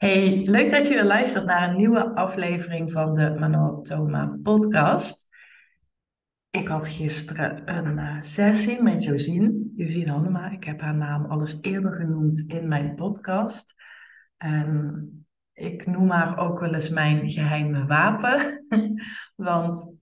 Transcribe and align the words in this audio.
Hey, 0.00 0.42
leuk 0.44 0.70
dat 0.70 0.88
je 0.88 0.94
weer 0.94 1.04
luistert 1.04 1.44
naar 1.44 1.70
een 1.70 1.76
nieuwe 1.76 2.14
aflevering 2.14 2.92
van 2.92 3.14
de 3.14 3.78
Thoma 3.82 4.38
podcast. 4.42 5.28
Ik 6.50 6.68
had 6.68 6.88
gisteren 6.88 7.76
een 7.76 7.98
uh, 7.98 8.20
sessie 8.20 8.82
met 8.82 9.02
Josine, 9.02 9.70
Josine 9.76 10.10
Hannema. 10.10 10.50
Ik 10.50 10.64
heb 10.64 10.80
haar 10.80 10.96
naam 10.96 11.24
al 11.24 11.40
eens 11.40 11.58
eerder 11.60 11.94
genoemd 11.94 12.44
in 12.46 12.68
mijn 12.68 12.94
podcast. 12.94 13.74
En 14.36 15.26
ik 15.52 15.86
noem 15.86 16.10
haar 16.10 16.38
ook 16.38 16.60
wel 16.60 16.74
eens 16.74 16.90
mijn 16.90 17.28
geheime 17.28 17.86
wapen. 17.86 18.64
Want 19.36 19.94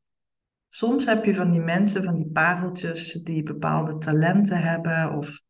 soms 0.68 1.06
heb 1.06 1.24
je 1.24 1.34
van 1.34 1.50
die 1.50 1.60
mensen, 1.60 2.04
van 2.04 2.14
die 2.14 2.30
pareltjes, 2.32 3.12
die 3.12 3.42
bepaalde 3.42 3.98
talenten 3.98 4.58
hebben 4.62 5.16
of 5.16 5.40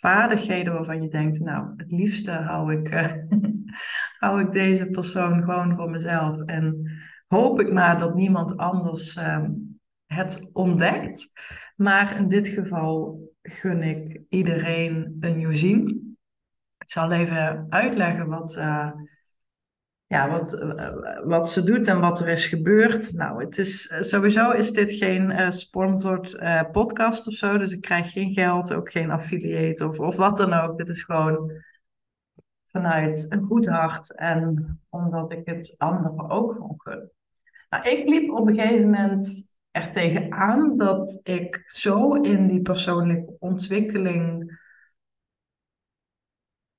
vaardigheden 0.00 0.72
waarvan 0.72 1.02
je 1.02 1.08
denkt, 1.08 1.40
nou, 1.40 1.72
het 1.76 1.90
liefste 1.90 2.30
hou 2.30 2.72
ik, 2.72 2.94
uh, 2.94 3.12
hou 4.22 4.40
ik 4.40 4.52
deze 4.52 4.86
persoon 4.86 5.42
gewoon 5.42 5.76
voor 5.76 5.90
mezelf. 5.90 6.40
En 6.40 6.90
hoop 7.26 7.60
ik 7.60 7.72
maar 7.72 7.98
dat 7.98 8.14
niemand 8.14 8.56
anders 8.56 9.16
uh, 9.16 9.44
het 10.06 10.50
ontdekt. 10.52 11.32
Maar 11.76 12.16
in 12.16 12.28
dit 12.28 12.48
geval 12.48 13.20
gun 13.42 13.82
ik 13.82 14.20
iedereen 14.28 15.16
een 15.20 15.36
nieuw 15.36 15.52
zien. 15.52 16.16
Ik 16.78 16.90
zal 16.90 17.12
even 17.12 17.66
uitleggen 17.68 18.26
wat, 18.26 18.56
uh, 18.56 18.90
ja, 20.10 20.30
wat, 20.30 20.62
uh, 20.62 21.20
wat 21.24 21.50
ze 21.50 21.64
doet 21.64 21.88
en 21.88 22.00
wat 22.00 22.20
er 22.20 22.28
is 22.28 22.46
gebeurd. 22.46 23.12
Nou, 23.12 23.44
het 23.44 23.58
is, 23.58 23.94
sowieso 24.00 24.50
is 24.50 24.72
dit 24.72 24.90
geen 24.90 25.30
uh, 25.30 26.70
podcast 26.72 27.26
of 27.26 27.32
zo. 27.32 27.58
Dus 27.58 27.72
ik 27.72 27.80
krijg 27.80 28.12
geen 28.12 28.32
geld, 28.32 28.72
ook 28.72 28.90
geen 28.90 29.10
affiliate 29.10 29.86
of, 29.86 30.00
of 30.00 30.16
wat 30.16 30.36
dan 30.36 30.52
ook. 30.52 30.78
Dit 30.78 30.88
is 30.88 31.02
gewoon 31.02 31.52
vanuit 32.66 33.26
een 33.28 33.42
goed 33.42 33.66
hart 33.66 34.16
en 34.16 34.80
omdat 34.88 35.32
ik 35.32 35.40
het 35.44 35.74
anderen 35.78 36.30
ook 36.30 36.52
gewoon 36.52 36.80
gun. 36.80 37.10
Nou, 37.68 37.88
ik 37.88 38.08
liep 38.08 38.30
op 38.30 38.46
een 38.46 38.54
gegeven 38.54 38.90
moment 38.90 39.56
er 39.70 39.90
tegenaan 39.90 40.76
dat 40.76 41.20
ik 41.22 41.62
zo 41.66 42.14
in 42.14 42.46
die 42.46 42.62
persoonlijke 42.62 43.36
ontwikkeling 43.38 44.58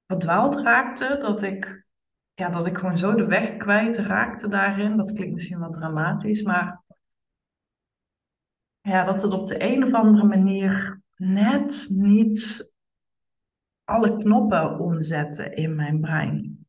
verdwaald 0.07 0.55
raakte, 0.55 1.17
dat 1.21 1.41
ik, 1.41 1.85
ja, 2.33 2.49
dat 2.49 2.67
ik 2.67 2.77
gewoon 2.77 2.97
zo 2.97 3.15
de 3.15 3.25
weg 3.25 3.57
kwijt 3.57 3.97
raakte 3.97 4.47
daarin. 4.47 4.97
Dat 4.97 5.13
klinkt 5.13 5.33
misschien 5.33 5.59
wat 5.59 5.73
dramatisch, 5.73 6.41
maar 6.41 6.83
ja, 8.81 9.03
dat 9.03 9.21
het 9.21 9.31
op 9.31 9.45
de 9.45 9.63
een 9.71 9.83
of 9.83 9.93
andere 9.93 10.27
manier 10.27 11.01
net 11.15 11.87
niet 11.89 12.71
alle 13.83 14.17
knoppen 14.17 14.79
omzetten 14.79 15.55
in 15.55 15.75
mijn 15.75 16.01
brein. 16.01 16.65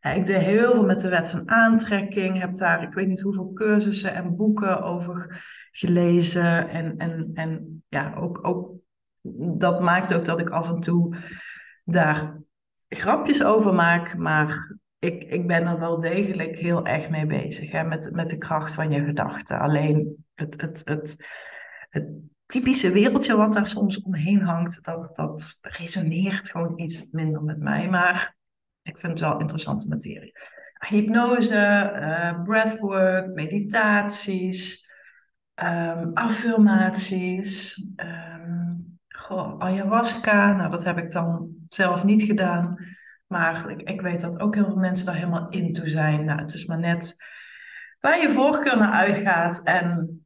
Ja, 0.00 0.10
ik 0.10 0.24
deed 0.24 0.40
heel 0.40 0.74
veel 0.74 0.84
met 0.84 1.00
de 1.00 1.08
wet 1.08 1.30
van 1.30 1.48
aantrekking, 1.48 2.38
heb 2.38 2.54
daar 2.54 2.82
ik 2.82 2.94
weet 2.94 3.08
niet 3.08 3.20
hoeveel 3.20 3.52
cursussen 3.52 4.14
en 4.14 4.36
boeken 4.36 4.82
over 4.82 5.44
gelezen. 5.70 6.68
En, 6.68 6.96
en, 6.96 7.30
en 7.34 7.84
ja, 7.88 8.14
ook, 8.14 8.46
ook 8.46 8.72
dat 9.58 9.80
maakt 9.80 10.14
ook 10.14 10.24
dat 10.24 10.40
ik 10.40 10.50
af 10.50 10.68
en 10.68 10.80
toe 10.80 11.16
daar 11.84 12.40
grapjes 12.94 13.42
over 13.42 13.74
maak, 13.74 14.16
maar 14.16 14.76
ik, 14.98 15.24
ik 15.24 15.46
ben 15.46 15.66
er 15.66 15.78
wel 15.78 16.00
degelijk 16.00 16.58
heel 16.58 16.86
erg 16.86 17.10
mee 17.10 17.26
bezig, 17.26 17.70
hè, 17.70 17.84
met, 17.84 18.10
met 18.12 18.30
de 18.30 18.38
kracht 18.38 18.74
van 18.74 18.90
je 18.90 19.04
gedachten. 19.04 19.58
Alleen 19.58 20.24
het, 20.34 20.60
het, 20.60 20.82
het, 20.84 21.16
het 21.88 22.08
typische 22.46 22.92
wereldje 22.92 23.36
wat 23.36 23.52
daar 23.52 23.66
soms 23.66 24.02
omheen 24.02 24.42
hangt, 24.42 24.84
dat, 24.84 25.16
dat 25.16 25.58
resoneert 25.60 26.50
gewoon 26.50 26.80
iets 26.80 27.10
minder 27.10 27.42
met 27.42 27.58
mij. 27.58 27.88
Maar 27.88 28.36
ik 28.82 28.98
vind 28.98 29.18
het 29.18 29.28
wel 29.28 29.40
interessante 29.40 29.88
materie. 29.88 30.32
Hypnose, 30.88 31.92
uh, 31.94 32.42
breathwork, 32.42 33.34
meditaties, 33.34 34.90
um, 35.54 36.10
affirmaties, 36.14 37.76
um, 37.96 38.31
ayahuasca. 39.58 40.56
Nou, 40.56 40.70
dat 40.70 40.84
heb 40.84 40.98
ik 40.98 41.10
dan 41.10 41.48
zelf 41.66 42.04
niet 42.04 42.22
gedaan. 42.22 42.76
Maar 43.26 43.70
ik, 43.70 43.88
ik 43.88 44.00
weet 44.00 44.20
dat 44.20 44.38
ook 44.38 44.54
heel 44.54 44.64
veel 44.64 44.76
mensen 44.76 45.06
daar 45.06 45.14
helemaal 45.14 45.50
in 45.50 45.72
toe 45.72 45.88
zijn. 45.88 46.24
Nou, 46.24 46.40
het 46.40 46.54
is 46.54 46.66
maar 46.66 46.78
net 46.78 47.16
waar 48.00 48.20
je 48.20 48.30
voorkeur 48.30 48.78
naar 48.78 48.92
uitgaat. 48.92 49.60
En 49.62 50.20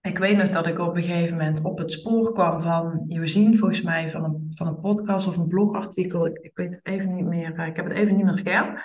ik 0.00 0.18
weet 0.18 0.36
nog 0.36 0.48
dat 0.48 0.66
ik 0.66 0.78
op 0.78 0.96
een 0.96 1.02
gegeven 1.02 1.36
moment 1.36 1.62
op 1.62 1.78
het 1.78 1.92
spoor 1.92 2.32
kwam 2.32 2.60
van 2.60 3.04
Josien, 3.08 3.56
volgens 3.56 3.82
mij, 3.82 4.10
van 4.10 4.24
een, 4.24 4.46
van 4.48 4.66
een 4.66 4.80
podcast 4.80 5.26
of 5.26 5.36
een 5.36 5.48
blogartikel. 5.48 6.26
Ik, 6.26 6.38
ik 6.38 6.50
weet 6.54 6.74
het 6.74 6.86
even 6.86 7.14
niet 7.14 7.26
meer. 7.26 7.54
Eh, 7.54 7.66
ik 7.66 7.76
heb 7.76 7.84
het 7.84 7.94
even 7.94 8.16
niet 8.16 8.24
meer 8.24 8.38
scherp. 8.38 8.84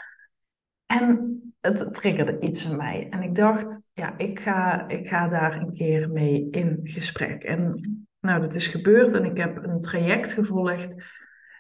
En 0.86 1.36
het 1.62 1.94
triggerde 1.94 2.40
iets 2.40 2.72
in 2.72 2.78
mij. 2.78 3.08
En 3.10 3.22
ik 3.22 3.36
dacht, 3.36 3.88
ja, 3.94 4.18
ik 4.18 4.40
ga, 4.40 4.88
ik 4.88 5.08
ga 5.08 5.28
daar 5.28 5.62
een 5.62 5.74
keer 5.74 6.10
mee 6.10 6.50
in 6.50 6.80
gesprek. 6.84 7.44
En 7.44 7.82
nou, 8.22 8.42
dat 8.42 8.56
is 8.56 8.68
gebeurd 8.68 9.14
en 9.14 9.26
ik 9.26 9.38
heb 9.38 9.64
een 9.64 9.82
traject 9.82 10.34
gevolgd. 10.34 10.96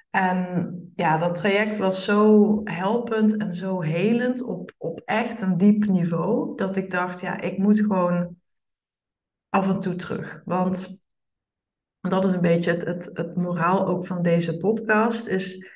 En 0.10 0.92
ja, 0.96 1.18
dat 1.18 1.36
traject 1.36 1.78
was 1.78 2.06
zo 2.06 2.62
helpend 2.64 3.38
en 3.38 3.54
zo 3.54 3.82
helend 3.82 4.44
op, 4.44 4.72
op 4.78 5.02
echt 5.06 5.42
een 5.42 5.58
diep 5.58 5.86
niveau, 5.86 6.56
dat 6.56 6.76
ik 6.76 6.92
dacht, 6.92 7.20
ja, 7.20 7.42
ik 7.42 7.58
moet 7.58 7.80
gewoon 7.80 8.36
af 9.50 9.68
en 9.68 9.80
toe 9.80 9.96
terug. 9.96 10.42
Want 10.46 11.06
dat 12.00 12.26
is 12.26 12.32
een 12.32 12.42
beetje 12.42 12.72
het, 12.72 12.86
het, 12.86 13.10
het 13.14 13.36
moraal 13.36 13.88
ook 13.88 14.06
van 14.06 14.22
deze 14.22 14.58
podcast. 14.58 15.28
Is, 15.28 15.72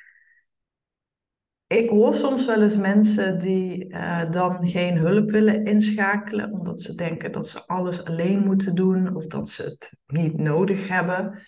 ik 1.67 1.89
hoor 1.89 2.13
soms 2.13 2.45
wel 2.45 2.61
eens 2.61 2.77
mensen 2.77 3.37
die 3.37 3.85
uh, 3.85 4.31
dan 4.31 4.67
geen 4.67 4.97
hulp 4.97 5.31
willen 5.31 5.65
inschakelen, 5.65 6.51
omdat 6.51 6.81
ze 6.81 6.95
denken 6.95 7.31
dat 7.31 7.47
ze 7.47 7.67
alles 7.67 8.05
alleen 8.05 8.39
moeten 8.45 8.75
doen 8.75 9.15
of 9.15 9.27
dat 9.27 9.49
ze 9.49 9.63
het 9.63 9.97
niet 10.07 10.37
nodig 10.37 10.87
hebben. 10.87 11.39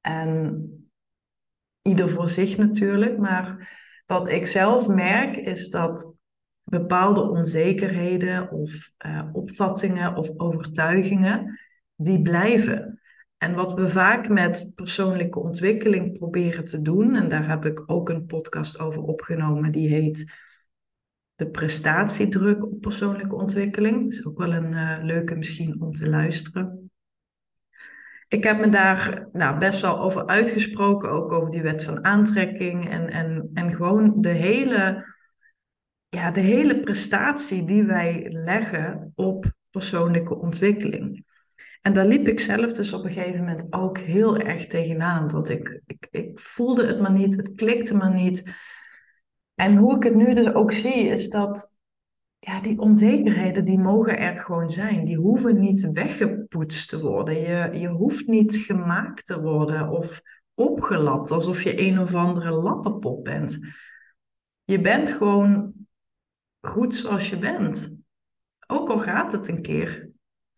En 0.00 0.62
ieder 1.82 2.08
voor 2.08 2.28
zich 2.28 2.56
natuurlijk. 2.56 3.18
Maar 3.18 3.76
wat 4.06 4.28
ik 4.28 4.46
zelf 4.46 4.88
merk 4.88 5.36
is 5.36 5.70
dat 5.70 6.14
bepaalde 6.64 7.20
onzekerheden 7.20 8.50
of 8.50 8.90
uh, 9.06 9.28
opvattingen 9.32 10.16
of 10.16 10.30
overtuigingen 10.36 11.58
die 11.96 12.22
blijven. 12.22 12.87
En 13.38 13.54
wat 13.54 13.74
we 13.74 13.88
vaak 13.88 14.28
met 14.28 14.72
persoonlijke 14.74 15.38
ontwikkeling 15.38 16.18
proberen 16.18 16.64
te 16.64 16.82
doen, 16.82 17.14
en 17.14 17.28
daar 17.28 17.48
heb 17.48 17.64
ik 17.64 17.82
ook 17.86 18.08
een 18.08 18.26
podcast 18.26 18.78
over 18.78 19.02
opgenomen, 19.02 19.72
die 19.72 19.88
heet 19.88 20.46
De 21.34 21.50
prestatiedruk 21.50 22.64
op 22.64 22.80
persoonlijke 22.80 23.34
ontwikkeling. 23.34 24.10
is 24.10 24.26
ook 24.26 24.38
wel 24.38 24.52
een 24.52 24.72
uh, 24.72 24.98
leuke 25.02 25.34
misschien 25.34 25.80
om 25.80 25.92
te 25.92 26.08
luisteren. 26.08 26.90
Ik 28.28 28.44
heb 28.44 28.58
me 28.60 28.68
daar 28.68 29.28
nou, 29.32 29.58
best 29.58 29.80
wel 29.80 30.00
over 30.00 30.26
uitgesproken, 30.26 31.10
ook 31.10 31.32
over 31.32 31.50
die 31.50 31.62
wet 31.62 31.84
van 31.84 32.04
aantrekking 32.04 32.88
en, 32.88 33.08
en, 33.08 33.50
en 33.54 33.74
gewoon 33.74 34.20
de 34.20 34.28
hele, 34.28 35.14
ja, 36.08 36.30
de 36.30 36.40
hele 36.40 36.80
prestatie 36.80 37.64
die 37.64 37.84
wij 37.84 38.26
leggen 38.28 39.12
op 39.14 39.52
persoonlijke 39.70 40.36
ontwikkeling. 40.36 41.26
En 41.88 41.94
daar 41.94 42.06
liep 42.06 42.28
ik 42.28 42.40
zelf 42.40 42.72
dus 42.72 42.92
op 42.92 43.04
een 43.04 43.10
gegeven 43.10 43.38
moment 43.38 43.66
ook 43.70 43.98
heel 43.98 44.36
erg 44.36 44.66
tegenaan. 44.66 45.28
Dat 45.28 45.48
ik, 45.48 45.82
ik, 45.86 46.08
ik 46.10 46.40
voelde 46.40 46.86
het 46.86 47.00
maar 47.00 47.12
niet, 47.12 47.36
het 47.36 47.54
klikte 47.54 47.94
maar 47.94 48.14
niet. 48.14 48.52
En 49.54 49.76
hoe 49.76 49.96
ik 49.96 50.02
het 50.02 50.14
nu 50.14 50.34
dus 50.34 50.54
ook 50.54 50.72
zie, 50.72 51.04
is 51.04 51.28
dat 51.28 51.78
ja, 52.38 52.60
die 52.60 52.78
onzekerheden, 52.78 53.64
die 53.64 53.78
mogen 53.78 54.18
er 54.18 54.40
gewoon 54.40 54.70
zijn. 54.70 55.04
Die 55.04 55.16
hoeven 55.16 55.58
niet 55.58 55.90
weggepoetst 55.92 56.88
te 56.88 57.00
worden. 57.00 57.34
Je, 57.34 57.78
je 57.80 57.88
hoeft 57.88 58.26
niet 58.26 58.56
gemaakt 58.56 59.26
te 59.26 59.40
worden 59.40 59.88
of 59.88 60.20
opgelapt 60.54 61.30
alsof 61.30 61.62
je 61.62 61.80
een 61.80 61.98
of 61.98 62.14
andere 62.14 62.50
lappenpop 62.50 63.24
bent. 63.24 63.58
Je 64.64 64.80
bent 64.80 65.10
gewoon 65.10 65.72
goed 66.60 66.94
zoals 66.94 67.30
je 67.30 67.38
bent. 67.38 68.00
Ook 68.66 68.88
al 68.88 68.98
gaat 68.98 69.32
het 69.32 69.48
een 69.48 69.62
keer 69.62 70.07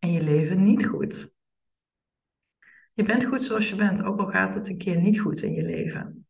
en 0.00 0.12
je 0.12 0.22
leven 0.22 0.62
niet 0.62 0.86
goed. 0.86 1.34
Je 2.92 3.02
bent 3.02 3.24
goed 3.24 3.44
zoals 3.44 3.68
je 3.68 3.76
bent, 3.76 4.02
ook 4.02 4.18
al 4.18 4.26
gaat 4.26 4.54
het 4.54 4.68
een 4.68 4.78
keer 4.78 5.00
niet 5.00 5.20
goed 5.20 5.42
in 5.42 5.52
je 5.52 5.62
leven. 5.62 6.26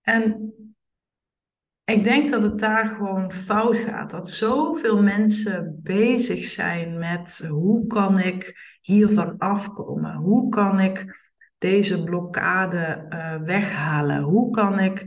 En 0.00 0.54
ik 1.84 2.04
denk 2.04 2.30
dat 2.30 2.42
het 2.42 2.58
daar 2.58 2.86
gewoon 2.86 3.32
fout 3.32 3.78
gaat. 3.78 4.10
Dat 4.10 4.30
zoveel 4.30 5.02
mensen 5.02 5.80
bezig 5.82 6.44
zijn 6.44 6.98
met 6.98 7.46
hoe 7.48 7.86
kan 7.86 8.18
ik 8.18 8.68
hiervan 8.80 9.38
afkomen? 9.38 10.14
Hoe 10.14 10.48
kan 10.48 10.80
ik 10.80 11.18
deze 11.58 12.04
blokkade 12.04 13.06
uh, 13.08 13.36
weghalen? 13.46 14.22
Hoe 14.22 14.50
kan 14.50 14.78
ik 14.78 15.00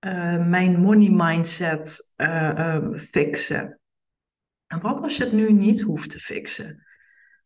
uh, 0.00 0.46
mijn 0.48 0.80
money 0.80 1.10
mindset 1.10 2.12
uh, 2.16 2.94
fixen? 2.96 3.79
En 4.70 4.80
wat 4.80 5.00
als 5.00 5.16
je 5.16 5.24
het 5.24 5.32
nu 5.32 5.52
niet 5.52 5.80
hoeft 5.80 6.10
te 6.10 6.18
fixen? 6.18 6.86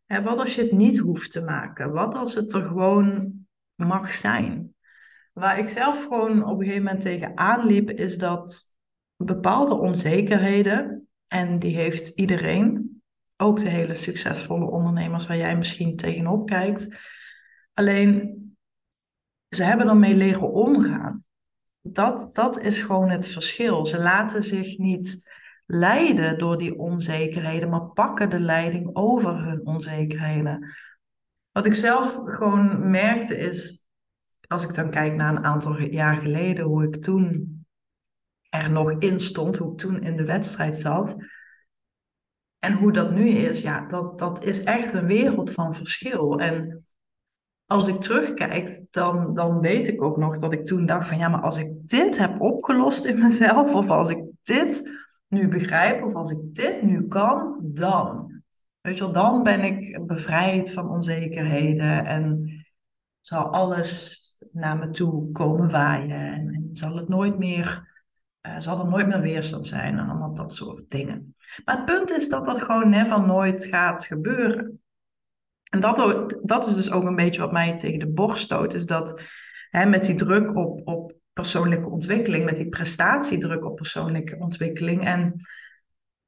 En 0.06 0.24
wat 0.24 0.38
als 0.38 0.54
je 0.54 0.62
het 0.62 0.72
niet 0.72 0.98
hoeft 0.98 1.30
te 1.30 1.40
maken? 1.40 1.92
Wat 1.92 2.14
als 2.14 2.34
het 2.34 2.52
er 2.52 2.62
gewoon 2.62 3.32
mag 3.74 4.12
zijn? 4.12 4.74
waar 5.34 5.58
ik 5.58 5.68
zelf 5.68 6.02
gewoon 6.02 6.44
op 6.44 6.58
een 6.58 6.64
gegeven 6.64 6.84
moment 6.84 7.00
tegen 7.00 7.38
aanliep, 7.38 7.90
is 7.90 8.18
dat 8.18 8.64
bepaalde 9.16 9.74
onzekerheden, 9.74 11.08
en 11.26 11.58
die 11.58 11.76
heeft 11.76 12.08
iedereen, 12.08 13.02
ook 13.36 13.60
de 13.60 13.68
hele 13.68 13.94
succesvolle 13.94 14.70
ondernemers 14.70 15.26
waar 15.26 15.36
jij 15.36 15.56
misschien 15.56 15.96
tegenop 15.96 16.46
kijkt. 16.46 16.88
Alleen, 17.72 18.38
ze 19.48 19.64
hebben 19.64 19.88
ermee 19.88 20.16
leren 20.16 20.52
omgaan. 20.52 21.24
Dat, 21.80 22.30
dat 22.32 22.60
is 22.60 22.80
gewoon 22.80 23.10
het 23.10 23.28
verschil. 23.28 23.86
Ze 23.86 23.98
laten 23.98 24.42
zich 24.42 24.78
niet 24.78 25.30
leiden 25.66 26.38
door 26.38 26.58
die 26.58 26.78
onzekerheden, 26.78 27.68
maar 27.68 27.86
pakken 27.86 28.30
de 28.30 28.40
leiding 28.40 28.90
over 28.92 29.44
hun 29.44 29.66
onzekerheden. 29.66 30.74
Wat 31.52 31.66
ik 31.66 31.74
zelf 31.74 32.20
gewoon 32.24 32.90
merkte 32.90 33.36
is, 33.36 33.86
als 34.48 34.64
ik 34.64 34.74
dan 34.74 34.90
kijk 34.90 35.14
naar 35.14 35.36
een 35.36 35.44
aantal 35.44 35.80
jaar 35.80 36.16
geleden, 36.16 36.64
hoe 36.64 36.84
ik 36.84 37.02
toen 37.02 37.54
er 38.48 38.70
nog 38.70 38.92
in 38.98 39.20
stond, 39.20 39.56
hoe 39.56 39.72
ik 39.72 39.78
toen 39.78 40.02
in 40.02 40.16
de 40.16 40.24
wedstrijd 40.24 40.76
zat. 40.76 41.16
En 42.58 42.72
hoe 42.72 42.92
dat 42.92 43.10
nu 43.10 43.28
is, 43.28 43.62
ja, 43.62 43.86
dat, 43.86 44.18
dat 44.18 44.44
is 44.44 44.64
echt 44.64 44.92
een 44.92 45.06
wereld 45.06 45.52
van 45.52 45.74
verschil. 45.74 46.38
En 46.38 46.86
als 47.66 47.86
ik 47.86 48.00
terugkijk, 48.00 48.80
dan, 48.90 49.34
dan 49.34 49.60
weet 49.60 49.86
ik 49.86 50.02
ook 50.02 50.16
nog 50.16 50.36
dat 50.36 50.52
ik 50.52 50.64
toen 50.64 50.86
dacht 50.86 51.06
van 51.08 51.18
ja, 51.18 51.28
maar 51.28 51.40
als 51.40 51.56
ik 51.56 51.88
dit 51.88 52.18
heb 52.18 52.40
opgelost 52.40 53.04
in 53.04 53.18
mezelf, 53.18 53.74
of 53.74 53.90
als 53.90 54.10
ik 54.10 54.24
dit 54.42 55.03
nu 55.34 55.48
begrijp, 55.48 56.02
of 56.02 56.14
als 56.14 56.30
ik 56.30 56.54
dit 56.54 56.82
nu 56.82 57.08
kan, 57.08 57.58
dan. 57.62 58.32
Weet 58.80 58.96
je 58.96 59.04
wel, 59.04 59.12
dan 59.12 59.42
ben 59.42 59.64
ik 59.64 60.06
bevrijd 60.06 60.72
van 60.72 60.88
onzekerheden 60.88 62.06
en 62.06 62.50
zal 63.20 63.52
alles 63.52 64.22
naar 64.52 64.78
me 64.78 64.90
toe 64.90 65.32
komen 65.32 65.70
waaien 65.70 66.16
en, 66.16 66.48
en 66.48 66.68
zal 66.72 66.96
het 66.96 67.08
nooit 67.08 67.38
meer 67.38 67.92
uh, 68.46 68.54
zal 68.58 68.78
er 68.78 68.88
nooit 68.88 69.06
meer 69.06 69.20
weerstand 69.20 69.66
zijn 69.66 69.98
en 69.98 70.08
allemaal 70.08 70.34
dat 70.34 70.54
soort 70.54 70.90
dingen. 70.90 71.34
Maar 71.64 71.76
het 71.76 71.84
punt 71.84 72.10
is 72.10 72.28
dat 72.28 72.44
dat 72.44 72.62
gewoon 72.62 72.88
never 72.88 73.26
nooit 73.26 73.64
gaat 73.64 74.04
gebeuren. 74.04 74.82
En 75.70 75.80
dat, 75.80 76.36
dat 76.42 76.66
is 76.66 76.74
dus 76.74 76.90
ook 76.90 77.04
een 77.04 77.16
beetje 77.16 77.40
wat 77.40 77.52
mij 77.52 77.76
tegen 77.76 77.98
de 77.98 78.12
borst 78.12 78.44
stoot, 78.44 78.74
is 78.74 78.86
dat 78.86 79.20
hè, 79.70 79.86
met 79.86 80.04
die 80.04 80.14
druk 80.14 80.56
op, 80.56 80.80
op 80.88 81.12
persoonlijke 81.34 81.88
ontwikkeling, 81.88 82.44
met 82.44 82.56
die 82.56 82.68
prestatiedruk 82.68 83.64
op 83.64 83.76
persoonlijke 83.76 84.36
ontwikkeling 84.38 85.06
en 85.06 85.46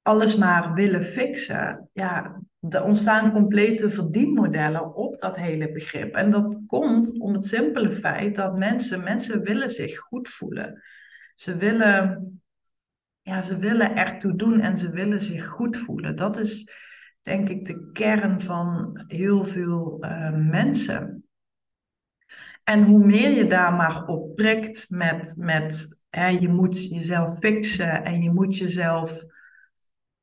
alles 0.03 0.37
maar 0.37 0.75
willen 0.75 1.03
fixen, 1.03 1.89
ja, 1.93 2.41
er 2.69 2.83
ontstaan 2.83 3.33
complete 3.33 3.91
verdienmodellen 3.91 4.95
op 4.95 5.19
dat 5.19 5.37
hele 5.37 5.73
begrip. 5.73 6.15
En 6.15 6.31
dat 6.31 6.59
komt 6.67 7.21
om 7.21 7.33
het 7.33 7.45
simpele 7.45 7.93
feit 7.93 8.35
dat 8.35 8.59
mensen, 8.59 9.03
mensen 9.03 9.43
willen 9.43 9.71
zich 9.71 9.99
goed 9.99 10.29
voelen. 10.29 10.83
Ze 11.35 11.57
willen, 11.57 12.41
ja, 13.23 13.43
ze 13.43 13.59
willen 13.59 13.97
ertoe 13.97 14.37
doen 14.37 14.61
en 14.61 14.77
ze 14.77 14.91
willen 14.91 15.23
zich 15.23 15.47
goed 15.47 15.77
voelen. 15.77 16.17
Dat 16.17 16.37
is 16.37 16.71
denk 17.23 17.49
ik 17.49 17.65
de 17.65 17.91
kern 17.93 18.41
van 18.41 19.01
heel 19.07 19.45
veel 19.45 19.99
uh, 20.01 20.51
mensen. 20.51 21.26
En 22.69 22.85
hoe 22.85 23.07
meer 23.07 23.31
je 23.31 23.47
daar 23.47 23.75
maar 23.75 24.07
op 24.07 24.35
prikt 24.35 24.91
met, 24.91 25.35
met 25.39 26.01
hè, 26.11 26.27
je 26.27 26.49
moet 26.49 26.89
jezelf 26.89 27.39
fixen 27.39 28.05
en 28.05 28.23
je 28.23 28.31
moet 28.31 28.59
jezelf 28.59 29.25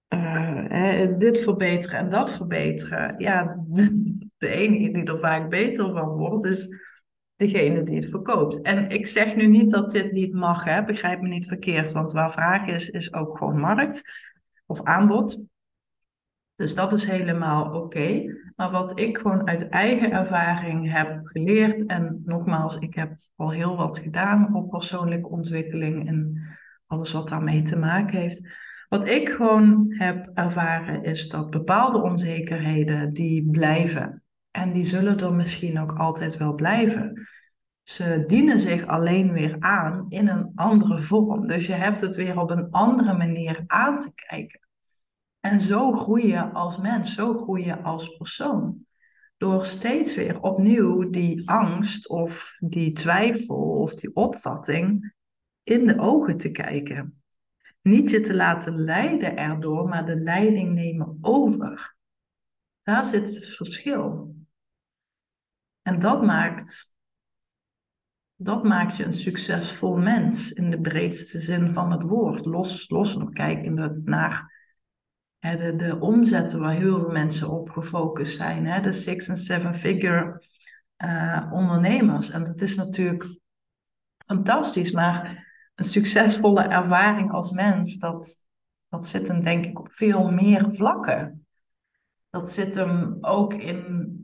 uh, 0.09 1.07
dit 1.17 1.39
verbeteren 1.39 1.99
en 1.99 2.09
dat 2.09 2.35
verbeteren. 2.35 3.15
Ja, 3.17 3.43
de, 3.67 4.15
de 4.37 4.47
enige 4.47 4.91
die 4.91 5.03
er 5.03 5.19
vaak 5.19 5.49
beter 5.49 5.91
van 5.91 6.07
wordt 6.09 6.45
is 6.45 6.77
degene 7.35 7.83
die 7.83 7.95
het 7.95 8.09
verkoopt. 8.09 8.61
En 8.61 8.89
ik 8.89 9.07
zeg 9.07 9.35
nu 9.35 9.45
niet 9.45 9.69
dat 9.69 9.91
dit 9.91 10.11
niet 10.11 10.33
mag, 10.33 10.63
hè? 10.63 10.83
begrijp 10.83 11.21
me 11.21 11.27
niet 11.27 11.47
verkeerd, 11.47 11.91
want 11.91 12.11
waar 12.11 12.31
vraag 12.31 12.67
is, 12.67 12.89
is 12.89 13.13
ook 13.13 13.37
gewoon 13.37 13.59
markt 13.59 14.01
of 14.65 14.83
aanbod. 14.83 15.41
Dus 16.53 16.75
dat 16.75 16.93
is 16.93 17.05
helemaal 17.05 17.81
oké. 17.81 18.23
Maar 18.55 18.71
wat 18.71 18.99
ik 18.99 19.17
gewoon 19.17 19.47
uit 19.47 19.69
eigen 19.69 20.11
ervaring 20.11 20.91
heb 20.91 21.19
geleerd, 21.23 21.85
en 21.85 22.21
nogmaals, 22.25 22.77
ik 22.77 22.93
heb 22.93 23.15
al 23.35 23.51
heel 23.51 23.75
wat 23.75 23.99
gedaan 23.99 24.55
op 24.55 24.69
persoonlijke 24.69 25.29
ontwikkeling 25.29 26.07
en 26.07 26.41
alles 26.87 27.11
wat 27.11 27.29
daarmee 27.29 27.61
te 27.61 27.77
maken 27.77 28.19
heeft. 28.19 28.47
Wat 28.89 29.07
ik 29.07 29.29
gewoon 29.29 29.85
heb 29.97 30.29
ervaren 30.33 31.03
is 31.03 31.29
dat 31.29 31.49
bepaalde 31.49 32.01
onzekerheden 32.01 33.13
die 33.13 33.49
blijven. 33.51 34.23
En 34.51 34.71
die 34.71 34.83
zullen 34.83 35.19
er 35.19 35.33
misschien 35.33 35.79
ook 35.79 35.93
altijd 35.97 36.37
wel 36.37 36.53
blijven. 36.53 37.27
Ze 37.81 38.23
dienen 38.27 38.59
zich 38.59 38.87
alleen 38.87 39.31
weer 39.31 39.55
aan 39.59 40.05
in 40.09 40.27
een 40.27 40.51
andere 40.55 40.99
vorm. 40.99 41.47
Dus 41.47 41.65
je 41.65 41.73
hebt 41.73 42.01
het 42.01 42.15
weer 42.15 42.39
op 42.39 42.49
een 42.49 42.67
andere 42.71 43.17
manier 43.17 43.63
aan 43.67 43.99
te 43.99 44.11
kijken. 44.13 44.59
En 45.45 45.61
zo 45.61 45.91
groei 45.91 46.27
je 46.27 46.51
als 46.51 46.77
mens, 46.77 47.13
zo 47.13 47.37
groei 47.37 47.65
je 47.65 47.81
als 47.81 48.17
persoon. 48.17 48.85
Door 49.37 49.65
steeds 49.65 50.15
weer 50.15 50.41
opnieuw 50.41 51.09
die 51.09 51.49
angst 51.49 52.09
of 52.09 52.57
die 52.59 52.91
twijfel 52.91 53.55
of 53.55 53.93
die 53.93 54.15
opvatting 54.15 55.13
in 55.63 55.87
de 55.87 55.99
ogen 55.99 56.37
te 56.37 56.51
kijken. 56.51 57.23
Niet 57.81 58.09
je 58.09 58.21
te 58.21 58.35
laten 58.35 58.83
leiden 58.83 59.37
erdoor, 59.37 59.87
maar 59.87 60.05
de 60.05 60.15
leiding 60.15 60.73
nemen 60.73 61.17
over. 61.21 61.95
Daar 62.81 63.05
zit 63.05 63.35
het 63.35 63.47
verschil. 63.47 64.35
En 65.81 65.99
dat 65.99 66.23
maakt, 66.23 66.93
dat 68.35 68.63
maakt 68.63 68.97
je 68.97 69.03
een 69.03 69.13
succesvol 69.13 69.97
mens 69.97 70.51
in 70.51 70.69
de 70.69 70.81
breedste 70.81 71.39
zin 71.39 71.73
van 71.73 71.91
het 71.91 72.03
woord. 72.03 72.45
Los, 72.45 72.89
los 72.89 73.17
nog 73.17 73.29
kijkende 73.29 74.01
naar 74.03 74.61
de, 75.51 75.75
de 75.75 75.99
omzetten 75.99 76.59
waar 76.59 76.73
heel 76.73 76.99
veel 76.99 77.11
mensen 77.11 77.49
op 77.49 77.69
gefocust 77.69 78.35
zijn. 78.35 78.65
Hè, 78.65 78.79
de 78.79 78.91
six- 78.91 79.27
en 79.27 79.37
seven-figure 79.37 80.43
uh, 80.97 81.49
ondernemers. 81.51 82.29
En 82.29 82.43
dat 82.43 82.61
is 82.61 82.75
natuurlijk 82.75 83.39
fantastisch, 84.25 84.91
maar 84.91 85.47
een 85.75 85.85
succesvolle 85.85 86.61
ervaring 86.63 87.31
als 87.31 87.51
mens, 87.51 87.97
dat, 87.97 88.45
dat 88.89 89.07
zit 89.07 89.27
hem 89.27 89.43
denk 89.43 89.65
ik 89.65 89.79
op 89.79 89.91
veel 89.91 90.31
meer 90.31 90.73
vlakken. 90.73 91.45
Dat 92.29 92.51
zit 92.51 92.75
hem 92.75 93.17
ook 93.21 93.53
in 93.53 94.17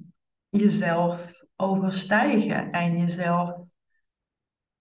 jezelf 0.49 1.43
overstijgen 1.55 2.71
en 2.71 2.97
jezelf 2.97 3.61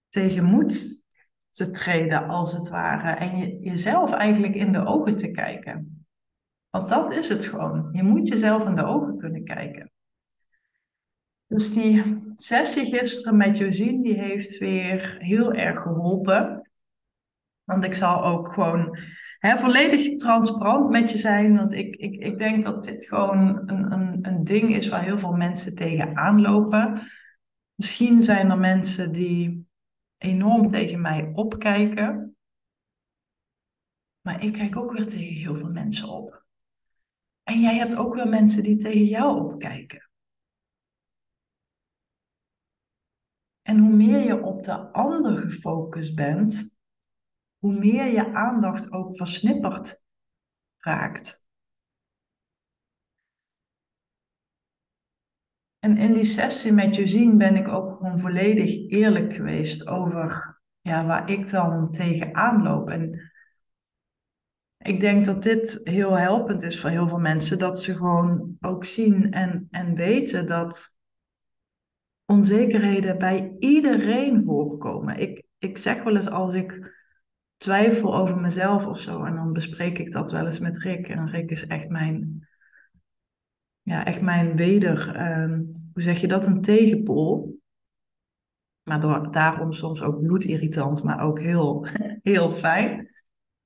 tegenmoet 0.09 1.05
te 1.49 1.69
treden, 1.69 2.27
als 2.27 2.51
het 2.51 2.69
ware. 2.69 3.11
En 3.11 3.37
je, 3.37 3.59
jezelf 3.59 4.11
eigenlijk 4.11 4.55
in 4.55 4.71
de 4.71 4.85
ogen 4.85 5.15
te 5.15 5.31
kijken. 5.31 5.98
Want 6.69 6.89
dat 6.89 7.13
is 7.13 7.29
het 7.29 7.45
gewoon. 7.45 7.89
Je 7.91 8.03
moet 8.03 8.27
jezelf 8.27 8.65
in 8.65 8.75
de 8.75 8.85
ogen 8.85 9.17
kunnen 9.17 9.43
kijken. 9.43 9.91
Dus 11.45 11.73
die 11.73 12.23
sessie 12.35 12.85
gisteren 12.85 13.37
met 13.37 13.57
Josien, 13.57 14.01
die 14.01 14.21
heeft 14.21 14.57
weer 14.57 15.15
heel 15.19 15.53
erg 15.53 15.81
geholpen. 15.81 16.69
Want 17.63 17.83
ik 17.83 17.93
zal 17.93 18.23
ook 18.23 18.53
gewoon 18.53 18.97
hè, 19.39 19.57
volledig 19.57 20.15
transparant 20.15 20.89
met 20.89 21.11
je 21.11 21.17
zijn. 21.17 21.55
Want 21.55 21.73
ik, 21.73 21.95
ik, 21.95 22.23
ik 22.23 22.37
denk 22.37 22.63
dat 22.63 22.83
dit 22.83 23.05
gewoon 23.05 23.69
een, 23.69 23.91
een, 23.91 24.19
een 24.21 24.43
ding 24.43 24.75
is 24.75 24.87
waar 24.87 25.03
heel 25.03 25.17
veel 25.17 25.35
mensen 25.35 25.75
tegen 25.75 26.17
aanlopen. 26.17 27.01
Misschien 27.75 28.21
zijn 28.21 28.49
er 28.49 28.59
mensen 28.59 29.11
die 29.11 29.67
enorm 30.17 30.67
tegen 30.67 31.01
mij 31.01 31.31
opkijken. 31.33 32.37
Maar 34.21 34.43
ik 34.43 34.53
kijk 34.53 34.77
ook 34.77 34.91
weer 34.91 35.07
tegen 35.07 35.35
heel 35.35 35.55
veel 35.55 35.71
mensen 35.71 36.09
op. 36.09 36.45
En 37.49 37.59
jij 37.59 37.77
hebt 37.77 37.95
ook 37.95 38.15
weer 38.15 38.27
mensen 38.27 38.63
die 38.63 38.77
tegen 38.77 39.05
jou 39.05 39.43
opkijken. 39.43 40.09
En 43.61 43.77
hoe 43.77 43.95
meer 43.95 44.19
je 44.19 44.43
op 44.43 44.63
de 44.63 44.91
ander 44.91 45.37
gefocust 45.37 46.15
bent, 46.15 46.77
hoe 47.57 47.79
meer 47.79 48.05
je 48.05 48.33
aandacht 48.33 48.91
ook 48.91 49.15
versnipperd 49.15 50.05
raakt. 50.77 51.45
En 55.79 55.97
in 55.97 56.13
die 56.13 56.25
sessie 56.25 56.73
met 56.73 56.95
Josien 56.95 57.37
ben 57.37 57.55
ik 57.55 57.67
ook 57.67 57.97
gewoon 57.97 58.19
volledig 58.19 58.89
eerlijk 58.89 59.33
geweest 59.33 59.87
over 59.87 60.59
ja, 60.81 61.05
waar 61.05 61.29
ik 61.29 61.49
dan 61.49 61.91
tegenaan 61.91 62.63
loop. 62.63 62.89
En 62.89 63.28
ik 64.79 64.99
denk 64.99 65.25
dat 65.25 65.43
dit 65.43 65.81
heel 65.83 66.17
helpend 66.17 66.63
is 66.63 66.79
voor 66.79 66.89
heel 66.89 67.07
veel 67.07 67.19
mensen, 67.19 67.59
dat 67.59 67.81
ze 67.81 67.95
gewoon 67.95 68.57
ook 68.59 68.85
zien 68.85 69.31
en, 69.31 69.67
en 69.71 69.95
weten 69.95 70.47
dat 70.47 70.95
onzekerheden 72.25 73.17
bij 73.17 73.55
iedereen 73.59 74.43
voorkomen. 74.43 75.19
Ik, 75.19 75.43
ik 75.57 75.77
zeg 75.77 76.03
wel 76.03 76.15
eens 76.15 76.29
als 76.29 76.53
ik 76.53 76.97
twijfel 77.57 78.15
over 78.15 78.37
mezelf 78.37 78.87
of 78.87 78.99
zo. 78.99 79.23
En 79.23 79.35
dan 79.35 79.53
bespreek 79.53 79.97
ik 79.97 80.11
dat 80.11 80.31
wel 80.31 80.45
eens 80.45 80.59
met 80.59 80.77
Rick. 80.77 81.07
En 81.07 81.29
Rick 81.29 81.51
is 81.51 81.67
echt 81.67 81.89
mijn, 81.89 82.47
ja, 83.81 84.05
echt 84.05 84.21
mijn 84.21 84.55
weder, 84.55 85.15
ehm, 85.15 85.61
hoe 85.93 86.03
zeg 86.03 86.21
je 86.21 86.27
dat, 86.27 86.45
een 86.45 86.61
tegenpool. 86.61 87.57
maar 88.83 89.01
door, 89.01 89.31
daarom 89.31 89.71
soms 89.71 90.01
ook 90.01 90.21
bloedirritant, 90.21 91.03
maar 91.03 91.21
ook 91.21 91.39
heel, 91.39 91.87
heel 92.31 92.51
fijn. 92.51 93.08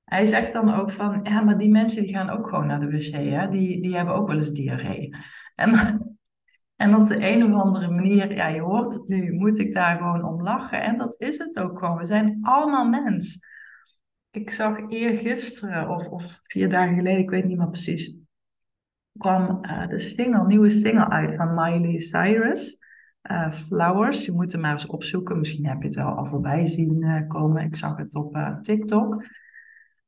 Hij 0.04 0.26
zegt 0.26 0.52
dan 0.52 0.74
ook 0.74 0.90
van, 0.90 1.20
ja, 1.22 1.40
maar 1.40 1.58
die 1.58 1.70
mensen 1.70 2.02
die 2.02 2.16
gaan 2.16 2.30
ook 2.30 2.48
gewoon 2.48 2.66
naar 2.66 2.80
de 2.80 2.90
wc, 2.90 3.12
hè? 3.12 3.48
Die, 3.48 3.82
die 3.82 3.96
hebben 3.96 4.14
ook 4.14 4.26
wel 4.26 4.36
eens 4.36 4.50
diarree. 4.50 5.16
En, 5.54 5.72
en 6.82 6.94
op 6.94 7.06
de 7.06 7.30
een 7.30 7.54
of 7.54 7.62
andere 7.62 7.90
manier, 7.90 8.34
ja, 8.34 8.46
je 8.46 8.60
hoort 8.60 8.94
het 8.94 9.08
nu, 9.08 9.32
moet 9.32 9.58
ik 9.58 9.72
daar 9.72 9.96
gewoon 9.96 10.24
om 10.24 10.42
lachen. 10.42 10.82
En 10.82 10.98
dat 10.98 11.20
is 11.20 11.38
het 11.38 11.58
ook 11.58 11.78
gewoon. 11.78 11.96
We 11.96 12.04
zijn 12.04 12.38
allemaal 12.42 12.88
mens. 12.88 13.46
Ik 14.30 14.50
zag 14.50 14.78
eergisteren, 14.88 15.88
of, 15.88 16.08
of 16.08 16.40
vier 16.42 16.68
dagen 16.68 16.94
geleden, 16.94 17.22
ik 17.22 17.30
weet 17.30 17.44
niet 17.44 17.58
meer 17.58 17.68
precies, 17.68 18.16
kwam 19.18 19.58
uh, 19.62 19.88
de 19.88 19.98
single, 19.98 20.46
nieuwe 20.46 20.70
single 20.70 21.08
uit 21.08 21.34
van 21.34 21.54
Miley 21.54 21.98
Cyrus. 21.98 22.82
Uh, 23.30 23.50
Flowers. 23.50 24.24
Je 24.24 24.32
moet 24.32 24.52
hem 24.52 24.60
maar 24.60 24.72
eens 24.72 24.86
opzoeken. 24.86 25.38
Misschien 25.38 25.66
heb 25.66 25.78
je 25.80 25.86
het 25.86 25.94
wel 25.94 26.16
al 26.16 26.26
voorbij 26.26 26.66
zien 26.66 27.02
uh, 27.02 27.28
komen. 27.28 27.64
Ik 27.64 27.76
zag 27.76 27.96
het 27.96 28.14
op 28.14 28.58
TikTok. 28.60 29.24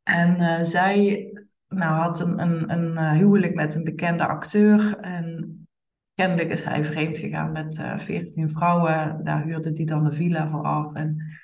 En 0.07 0.67
zij 0.67 1.27
nou, 1.69 1.95
had 1.95 2.21
een, 2.21 2.41
een, 2.41 2.71
een 2.71 3.17
huwelijk 3.17 3.55
met 3.55 3.75
een 3.75 3.85
bekende 3.85 4.27
acteur. 4.27 4.99
En 4.99 5.67
kennelijk 6.15 6.51
is 6.51 6.65
hij 6.65 6.85
vreemd 6.85 7.19
gegaan 7.19 7.53
met 7.53 7.81
veertien 7.97 8.51
vrouwen. 8.51 9.25
Daar 9.25 9.43
huurde 9.43 9.73
hij 9.75 9.85
dan 9.85 10.05
een 10.05 10.13
villa 10.13 10.49
voor 10.49 10.63
af. 10.63 10.95
En 10.95 11.39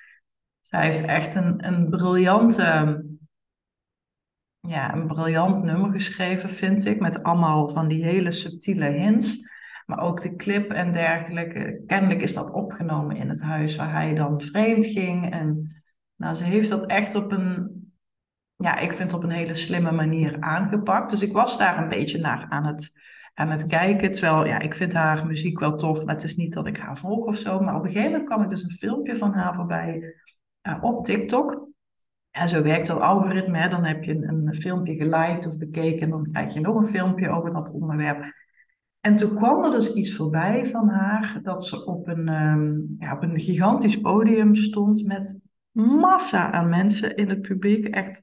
zij 0.61 0.85
heeft 0.85 1.05
echt 1.05 1.35
een, 1.35 1.67
een 1.67 1.89
briljante 1.89 3.01
ja, 4.69 4.95
een 4.95 5.07
briljant 5.07 5.63
nummer 5.63 5.91
geschreven, 5.91 6.49
vind 6.49 6.85
ik. 6.85 7.01
Met 7.01 7.23
allemaal 7.23 7.69
van 7.69 7.89
die 7.89 8.05
hele 8.05 8.33
subtiele 8.33 8.85
hints. 8.85 9.51
Maar 9.87 10.01
ook 10.01 10.23
de 10.23 10.37
clip 10.37 10.69
en 10.69 10.93
dergelijke. 10.93 11.83
Kennelijk 11.87 12.23
is 12.23 12.35
dat 12.35 12.51
opgenomen 12.51 13.17
in 13.17 13.29
het 13.29 13.43
huis 13.43 13.77
waar 13.77 13.93
hij 13.93 14.15
dan 14.15 14.41
vreemd 14.41 14.87
ging. 14.87 15.31
En 15.31 15.77
nou, 16.17 16.35
ze 16.35 16.45
heeft 16.45 16.69
dat 16.69 16.87
echt 16.87 17.15
op 17.15 17.33
een, 17.33 17.82
ja, 18.57 18.79
ik 18.79 18.93
vind 18.93 19.13
op 19.13 19.23
een 19.23 19.31
hele 19.31 19.55
slimme 19.55 19.93
manier 19.93 20.41
aangepakt. 20.41 21.11
Dus 21.11 21.23
ik 21.23 21.33
was 21.33 21.59
daar 21.59 21.83
een 21.83 21.89
beetje 21.89 22.19
naar 22.19 22.47
aan 22.49 22.67
het, 22.67 22.93
aan 23.35 23.51
het 23.51 23.67
kijken. 23.67 24.13
Terwijl, 24.13 24.47
ja, 24.47 24.59
ik 24.59 24.75
vind 24.75 24.93
haar 24.93 25.27
muziek 25.27 25.59
wel 25.59 25.77
tof, 25.77 26.05
maar 26.05 26.15
het 26.15 26.25
is 26.25 26.37
niet 26.37 26.53
dat 26.53 26.67
ik 26.67 26.77
haar 26.77 26.99
volg 26.99 27.27
of 27.27 27.37
zo. 27.37 27.61
Maar 27.61 27.75
op 27.75 27.83
een 27.83 27.91
gegeven 27.91 28.11
moment 28.11 28.29
kwam 28.29 28.43
ik 28.43 28.51
dus 28.51 28.63
een 28.63 28.71
filmpje 28.71 29.17
van 29.17 29.33
haar 29.33 29.55
voorbij 29.55 30.15
uh, 30.63 30.83
op 30.83 31.05
TikTok. 31.05 31.71
En 32.31 32.49
zo 32.49 32.63
werkt 32.63 32.87
dat 32.87 33.01
algoritme. 33.01 33.59
Hè? 33.59 33.69
Dan 33.69 33.85
heb 33.85 34.03
je 34.03 34.15
een, 34.15 34.55
filmpje 34.55 34.95
geliked 34.95 35.47
of 35.47 35.59
bekeken 35.59 36.01
en 36.01 36.11
dan 36.11 36.29
krijg 36.33 36.55
je 36.55 36.61
nog 36.61 36.77
een 36.77 36.87
filmpje 36.87 37.31
over 37.31 37.53
dat 37.53 37.71
onderwerp. 37.71 38.33
En 39.01 39.17
toen 39.17 39.37
kwam 39.37 39.65
er 39.65 39.71
dus 39.71 39.95
iets 39.95 40.17
voorbij 40.17 40.65
van 40.65 40.89
haar 40.89 41.41
dat 41.43 41.65
ze 41.65 41.87
op 41.87 42.09
een, 42.09 42.43
um, 42.43 42.97
ja, 42.99 43.13
op 43.13 43.23
een 43.23 43.41
gigantisch 43.41 44.01
podium 44.01 44.55
stond 44.55 45.07
met 45.07 45.41
massa 45.73 46.51
aan 46.51 46.69
mensen 46.69 47.17
in 47.17 47.29
het 47.29 47.43
publiek. 47.43 47.87
Echt 47.87 48.23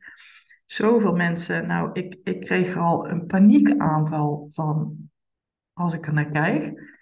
zoveel 0.72 1.14
mensen. 1.14 1.68
Nou, 1.68 1.90
ik, 1.94 2.20
ik 2.24 2.40
kreeg 2.42 2.70
er 2.70 2.82
al 2.82 3.10
een 3.10 3.26
paniekaanval 3.26 4.46
van 4.48 4.98
als 5.74 5.94
ik 5.94 6.06
er 6.06 6.14
naar 6.14 6.30
kijk. 6.30 6.94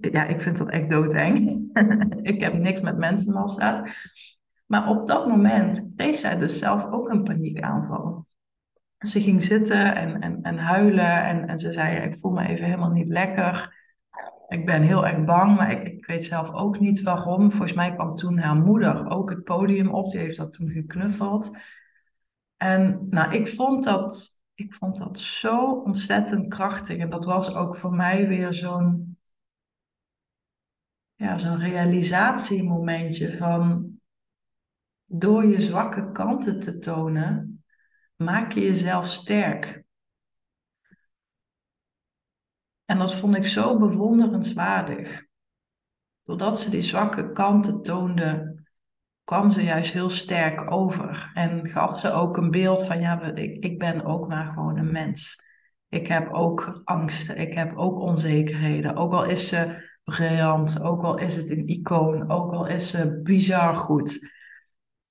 Ja, 0.00 0.24
ik 0.24 0.40
vind 0.40 0.56
dat 0.56 0.70
echt 0.70 0.90
doodeng. 0.90 1.38
ik 2.32 2.40
heb 2.40 2.52
niks 2.52 2.80
met 2.80 2.98
mensenmassa. 2.98 3.86
Maar 4.66 4.88
op 4.88 5.06
dat 5.06 5.26
moment 5.26 5.92
kreeg 5.96 6.16
zij 6.16 6.38
dus 6.38 6.58
zelf 6.58 6.84
ook 6.84 7.08
een 7.08 7.22
paniekaanval. 7.22 8.26
Ze 8.98 9.20
ging 9.20 9.42
zitten 9.42 9.94
en, 9.94 10.20
en, 10.20 10.42
en 10.42 10.58
huilen 10.58 11.24
en, 11.24 11.48
en 11.48 11.58
ze 11.58 11.72
zei, 11.72 11.96
ik 11.96 12.16
voel 12.16 12.32
me 12.32 12.46
even 12.46 12.64
helemaal 12.64 12.90
niet 12.90 13.08
lekker. 13.08 13.80
Ik 14.48 14.66
ben 14.66 14.82
heel 14.82 15.06
erg 15.06 15.24
bang, 15.24 15.56
maar 15.56 15.70
ik, 15.70 15.82
ik 15.82 16.06
weet 16.06 16.24
zelf 16.24 16.52
ook 16.52 16.78
niet 16.78 17.02
waarom. 17.02 17.50
Volgens 17.50 17.74
mij 17.74 17.94
kwam 17.94 18.14
toen 18.14 18.38
haar 18.38 18.56
moeder 18.56 19.10
ook 19.10 19.30
het 19.30 19.44
podium 19.44 19.88
op, 19.88 20.10
die 20.10 20.20
heeft 20.20 20.36
dat 20.36 20.52
toen 20.52 20.70
geknuffeld. 20.70 21.50
En 22.62 23.06
nou, 23.10 23.32
ik 23.32 23.48
vond 23.48 23.84
dat, 23.84 24.40
ik 24.54 24.74
vond 24.74 24.96
dat 24.96 25.18
zo 25.18 25.72
ontzettend 25.72 26.48
krachtig. 26.48 26.96
En 26.96 27.10
dat 27.10 27.24
was 27.24 27.54
ook 27.54 27.76
voor 27.76 27.92
mij 27.94 28.28
weer 28.28 28.52
zo'n 28.52 29.18
ja, 31.14 31.38
zo'n 31.38 31.56
realisatiemomentje 31.56 33.36
van 33.36 33.90
door 35.04 35.46
je 35.46 35.60
zwakke 35.60 36.12
kanten 36.12 36.60
te 36.60 36.78
tonen, 36.78 37.64
maak 38.16 38.52
je 38.52 38.60
jezelf 38.60 39.06
sterk. 39.06 39.84
En 42.84 42.98
dat 42.98 43.14
vond 43.14 43.36
ik 43.36 43.46
zo 43.46 43.78
bewonderenswaardig. 43.78 45.26
Doordat 46.22 46.60
ze 46.60 46.70
die 46.70 46.82
zwakke 46.82 47.32
kanten 47.32 47.82
toonde, 47.82 48.51
kwam 49.24 49.50
ze 49.50 49.62
juist 49.62 49.92
heel 49.92 50.10
sterk 50.10 50.70
over. 50.70 51.30
En 51.34 51.68
gaf 51.68 52.00
ze 52.00 52.12
ook 52.12 52.36
een 52.36 52.50
beeld 52.50 52.86
van, 52.86 53.00
ja, 53.00 53.22
ik, 53.34 53.64
ik 53.64 53.78
ben 53.78 54.04
ook 54.04 54.28
maar 54.28 54.46
gewoon 54.46 54.78
een 54.78 54.92
mens. 54.92 55.42
Ik 55.88 56.06
heb 56.06 56.32
ook 56.32 56.80
angsten, 56.84 57.38
ik 57.38 57.54
heb 57.54 57.76
ook 57.76 57.98
onzekerheden. 57.98 58.96
Ook 58.96 59.12
al 59.12 59.24
is 59.24 59.48
ze 59.48 59.90
briljant, 60.04 60.80
ook 60.82 61.02
al 61.02 61.18
is 61.18 61.36
het 61.36 61.50
een 61.50 61.66
icoon, 61.66 62.30
ook 62.30 62.52
al 62.52 62.66
is 62.66 62.90
ze 62.90 63.20
bizar 63.22 63.74
goed. 63.74 64.30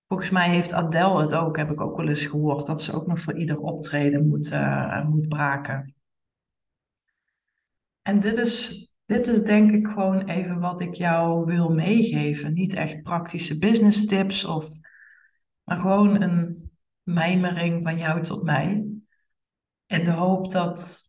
Volgens 0.08 0.30
mij 0.30 0.50
heeft 0.50 0.74
Adele 0.74 1.22
het 1.22 1.34
ook, 1.36 1.58
heb 1.58 1.72
ik 1.72 1.82
ook 1.82 1.98
wel 1.98 2.08
eens 2.08 2.26
gehoord, 2.26 2.66
dat 2.66 2.82
ze 2.82 2.94
ook 2.94 3.08
nog 3.08 3.20
voor 3.20 3.34
ieder 3.38 3.58
optreden 3.58 4.28
moet, 4.28 4.52
uh, 4.52 5.06
moet 5.06 5.28
braken. 5.28 5.96
En 8.02 8.20
dit 8.20 8.38
is, 8.38 8.88
dit 9.12 9.28
is 9.28 9.42
denk 9.42 9.72
ik 9.72 9.88
gewoon 9.88 10.22
even 10.22 10.60
wat 10.60 10.82
ik 10.82 10.94
jou 10.94 11.46
wil 11.46 11.70
meegeven. 11.70 12.54
Niet 12.54 12.74
echt 12.74 13.02
praktische 13.02 13.58
business 13.58 14.06
tips, 14.06 14.46
of, 14.46 14.70
maar 15.64 15.78
gewoon 15.78 16.22
een 16.22 16.72
mijmering 17.04 17.84
van 17.84 17.98
jou 17.98 18.22
tot 18.22 18.44
mij. 18.44 18.86
In 19.86 20.04
de 20.04 20.12
hoop 20.12 20.52
dat, 20.52 21.08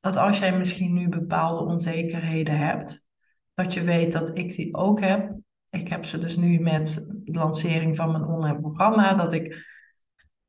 dat 0.00 0.16
als 0.16 0.38
jij 0.38 0.58
misschien 0.58 0.92
nu 0.92 1.08
bepaalde 1.08 1.64
onzekerheden 1.64 2.58
hebt, 2.58 3.06
dat 3.54 3.74
je 3.74 3.82
weet 3.82 4.12
dat 4.12 4.38
ik 4.38 4.54
die 4.54 4.74
ook 4.74 5.00
heb 5.00 5.36
ik 5.70 5.88
heb 5.88 6.04
ze 6.04 6.18
dus 6.18 6.36
nu 6.36 6.60
met 6.60 7.06
de 7.24 7.32
lancering 7.32 7.96
van 7.96 8.10
mijn 8.10 8.24
online 8.24 8.60
programma, 8.60 9.14
dat 9.14 9.32
ik 9.32 9.66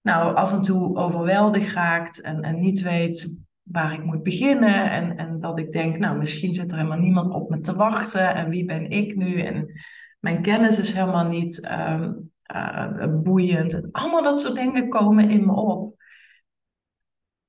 nou 0.01 0.35
af 0.35 0.53
en 0.53 0.61
toe 0.61 0.97
overweldigd 0.97 1.73
raakt 1.73 2.21
en, 2.21 2.41
en 2.41 2.59
niet 2.59 2.81
weet 2.81 3.47
waar 3.71 3.93
ik 3.93 4.03
moet 4.03 4.23
beginnen. 4.23 4.91
En, 4.91 5.17
en 5.17 5.39
dat 5.39 5.59
ik 5.59 5.71
denk, 5.71 5.97
nou, 5.97 6.17
misschien 6.17 6.53
zit 6.53 6.71
er 6.71 6.77
helemaal 6.77 6.99
niemand 6.99 7.33
op 7.33 7.49
me 7.49 7.59
te 7.59 7.75
wachten. 7.75 8.35
En 8.35 8.49
wie 8.49 8.65
ben 8.65 8.89
ik 8.89 9.15
nu? 9.15 9.41
En 9.41 9.81
mijn 10.19 10.41
kennis 10.41 10.79
is 10.79 10.93
helemaal 10.93 11.27
niet 11.27 11.59
uh, 11.63 12.07
uh, 12.55 13.21
boeiend. 13.23 13.73
En 13.73 13.89
allemaal 13.91 14.23
dat 14.23 14.39
soort 14.39 14.55
dingen 14.55 14.89
komen 14.89 15.29
in 15.29 15.45
me 15.45 15.53
op. 15.53 15.97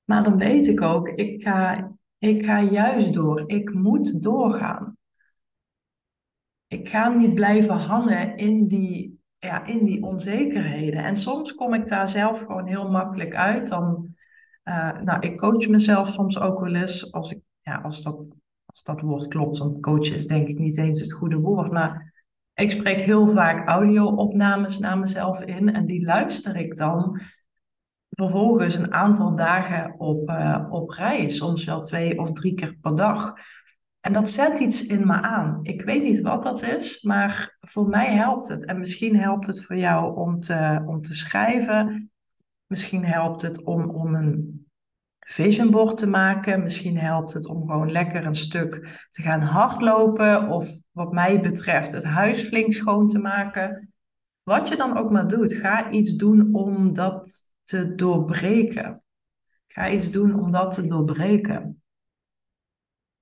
Maar 0.05 0.23
dan 0.23 0.39
weet 0.39 0.67
ik 0.67 0.83
ook, 0.83 1.09
ik 1.09 1.43
ga, 1.43 1.91
ik 2.19 2.45
ga 2.45 2.63
juist 2.63 3.13
door. 3.13 3.43
Ik 3.47 3.75
moet 3.75 4.23
doorgaan 4.23 4.99
ik 6.71 6.89
ga 6.89 7.09
niet 7.09 7.35
blijven 7.35 7.77
hangen 7.77 8.37
in 8.37 8.67
die, 8.67 9.21
ja, 9.39 9.65
in 9.65 9.85
die 9.85 10.03
onzekerheden. 10.03 11.05
En 11.05 11.17
soms 11.17 11.55
kom 11.55 11.75
ik 11.75 11.89
daar 11.89 12.09
zelf 12.09 12.41
gewoon 12.41 12.67
heel 12.67 12.91
makkelijk 12.91 13.35
uit. 13.35 13.69
Dan, 13.69 14.15
uh, 14.65 15.01
nou, 15.01 15.21
ik 15.21 15.37
coach 15.37 15.69
mezelf 15.69 16.09
soms 16.09 16.39
ook 16.39 16.61
wel 16.61 16.75
eens. 16.75 17.13
Als, 17.13 17.35
ja, 17.61 17.75
als, 17.75 18.03
dat, 18.03 18.17
als 18.65 18.83
dat 18.83 19.01
woord 19.01 19.29
klopt, 19.29 19.59
want 19.59 19.81
coachen 19.81 20.15
is 20.15 20.27
denk 20.27 20.49
ik 20.49 20.59
niet 20.59 20.79
eens 20.79 21.01
het 21.01 21.13
goede 21.13 21.37
woord. 21.37 21.73
Maar 21.73 22.13
ik 22.55 22.71
spreek 22.71 23.05
heel 23.05 23.29
vaak 23.29 23.69
audio-opnames 23.69 24.79
naar 24.79 24.99
mezelf 24.99 25.43
in. 25.43 25.75
En 25.75 25.87
die 25.87 26.05
luister 26.05 26.57
ik 26.57 26.77
dan 26.77 27.21
vervolgens 28.11 28.75
een 28.75 28.93
aantal 28.93 29.37
dagen 29.37 29.95
op, 29.99 30.31
uh, 30.31 30.67
op 30.71 30.91
rij. 30.91 31.29
Soms 31.29 31.65
wel 31.65 31.83
twee 31.83 32.19
of 32.19 32.33
drie 32.33 32.55
keer 32.55 32.77
per 32.81 32.97
dag. 32.97 33.35
En 34.01 34.13
dat 34.13 34.31
zet 34.31 34.59
iets 34.59 34.87
in 34.87 35.07
me 35.07 35.13
aan. 35.13 35.59
Ik 35.63 35.83
weet 35.83 36.03
niet 36.03 36.21
wat 36.21 36.43
dat 36.43 36.63
is, 36.63 37.03
maar 37.03 37.57
voor 37.61 37.89
mij 37.89 38.15
helpt 38.15 38.49
het. 38.49 38.65
En 38.65 38.79
misschien 38.79 39.17
helpt 39.17 39.47
het 39.47 39.65
voor 39.65 39.77
jou 39.77 40.17
om 40.17 40.41
te, 40.41 40.83
om 40.87 41.01
te 41.01 41.15
schrijven. 41.15 42.11
Misschien 42.71 43.05
helpt 43.05 43.43
het 43.43 43.65
om, 43.65 43.91
om 43.91 44.15
een 44.15 44.67
vision 45.19 45.71
board 45.71 45.99
te 45.99 46.07
maken. 46.07 46.63
Misschien 46.63 46.99
helpt 46.99 47.33
het 47.33 47.47
om 47.47 47.61
gewoon 47.61 47.91
lekker 47.91 48.27
een 48.27 48.35
stuk 48.35 49.07
te 49.11 49.23
gaan 49.23 49.41
hardlopen. 49.41 50.49
Of 50.49 50.69
wat 50.91 51.13
mij 51.13 51.41
betreft 51.41 51.93
het 51.93 52.05
huis 52.05 52.43
flink 52.43 52.73
schoon 52.73 53.09
te 53.09 53.19
maken. 53.19 53.93
Wat 54.43 54.69
je 54.69 54.77
dan 54.77 54.97
ook 54.97 55.11
maar 55.11 55.29
doet, 55.29 55.53
ga 55.53 55.91
iets 55.91 56.17
doen 56.17 56.55
om 56.55 56.95
dat 56.95 57.55
te 57.63 57.95
doorbreken. 57.95 59.03
Ga 59.67 59.91
iets 59.91 60.11
doen 60.11 60.41
om 60.41 60.51
dat 60.51 60.75
te 60.75 60.87
doorbreken. 60.87 61.83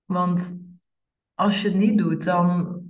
Want 0.05 0.62
als 1.35 1.62
je 1.62 1.69
het 1.69 1.76
niet 1.76 1.99
doet, 1.99 2.25
dan. 2.25 2.83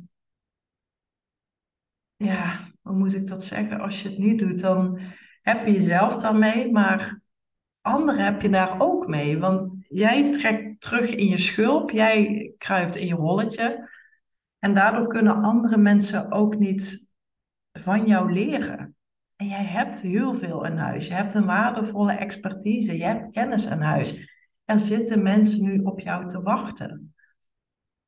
Ja, 2.17 2.73
hoe 2.83 2.97
moet 2.97 3.15
ik 3.15 3.27
dat 3.27 3.45
zeggen? 3.45 3.81
Als 3.81 4.03
je 4.03 4.09
het 4.09 4.19
niet 4.19 4.39
doet, 4.39 4.61
dan 4.61 5.01
heb 5.49 5.67
je 5.67 5.73
jezelf 5.73 6.17
daarmee, 6.17 6.73
maar 6.73 7.21
anderen 7.81 8.25
heb 8.25 8.43
je 8.43 8.49
daar 8.49 8.81
ook 8.81 9.07
mee. 9.07 9.39
Want 9.39 9.87
jij 9.89 10.31
trekt 10.31 10.81
terug 10.81 11.15
in 11.15 11.27
je 11.27 11.39
schulp, 11.39 11.91
jij 11.91 12.53
kruipt 12.59 12.97
in 12.97 13.07
je 13.07 13.15
holletje. 13.15 13.91
En 14.59 14.75
daardoor 14.75 15.07
kunnen 15.07 15.43
andere 15.43 15.77
mensen 15.77 16.33
ook 16.33 16.59
niet 16.59 17.11
van 17.73 18.07
jou 18.07 18.33
leren. 18.33 18.97
En 19.37 19.47
jij 19.47 19.65
hebt 19.65 20.01
heel 20.01 20.35
veel 20.35 20.65
in 20.65 20.77
huis. 20.77 21.07
Je 21.07 21.15
hebt 21.15 21.35
een 21.35 21.47
waardevolle 21.47 22.13
expertise. 22.13 22.97
Je 22.97 23.05
hebt 23.05 23.33
kennis 23.33 23.67
in 23.67 23.81
huis. 23.81 24.37
Er 24.65 24.79
zitten 24.79 25.23
mensen 25.23 25.63
nu 25.63 25.79
op 25.79 26.01
jou 26.01 26.29
te 26.29 26.43
wachten. 26.43 27.15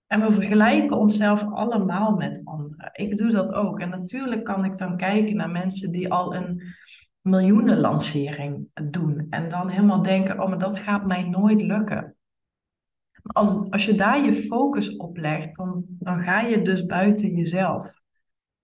En 0.06 0.20
we 0.20 0.30
vergelijken 0.30 0.96
onszelf 0.96 1.44
allemaal 1.52 2.16
met 2.16 2.40
anderen. 2.44 2.90
Ik 2.92 3.16
doe 3.16 3.30
dat 3.30 3.52
ook. 3.52 3.80
En 3.80 3.88
natuurlijk 3.88 4.44
kan 4.44 4.64
ik 4.64 4.76
dan 4.76 4.96
kijken 4.96 5.36
naar 5.36 5.50
mensen 5.50 5.92
die 5.92 6.12
al 6.12 6.34
een 6.34 6.62
miljoenenlancering 7.20 8.68
doen. 8.90 9.26
En 9.30 9.48
dan 9.48 9.68
helemaal 9.68 10.02
denken, 10.02 10.40
oh, 10.40 10.48
maar 10.48 10.58
dat 10.58 10.78
gaat 10.78 11.06
mij 11.06 11.28
nooit 11.28 11.62
lukken. 11.62 12.16
Als, 13.22 13.70
als 13.70 13.84
je 13.84 13.94
daar 13.94 14.24
je 14.24 14.32
focus 14.32 14.96
op 14.96 15.16
legt, 15.16 15.56
dan, 15.56 15.84
dan 15.88 16.22
ga 16.22 16.40
je 16.40 16.62
dus 16.62 16.86
buiten 16.86 17.34
jezelf. 17.34 18.00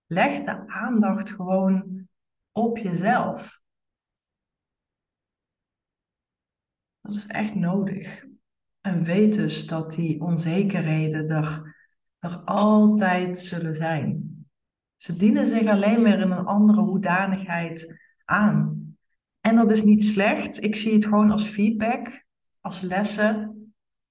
Leg 0.07 0.41
de 0.41 0.69
aandacht 0.69 1.31
gewoon 1.31 2.09
op 2.53 2.79
jezelf. 2.79 3.61
Dat 7.01 7.15
is 7.15 7.27
echt 7.27 7.55
nodig. 7.55 8.25
En 8.81 9.05
weet 9.05 9.35
dus 9.35 9.67
dat 9.67 9.93
die 9.93 10.21
onzekerheden 10.21 11.29
er, 11.29 11.77
er 12.19 12.37
altijd 12.45 13.39
zullen 13.39 13.75
zijn. 13.75 14.37
Ze 14.97 15.17
dienen 15.17 15.47
zich 15.47 15.67
alleen 15.67 16.03
maar 16.03 16.21
in 16.21 16.31
een 16.31 16.47
andere 16.47 16.81
hoedanigheid 16.81 18.06
aan. 18.27 18.87
En 19.41 19.57
dat 19.57 19.71
is 19.71 19.83
niet 19.83 20.05
slecht. 20.05 20.63
Ik 20.63 20.77
zie 20.77 20.93
het 20.93 21.05
gewoon 21.05 21.31
als 21.31 21.45
feedback, 21.45 22.25
als 22.61 22.81
lessen. 22.81 23.55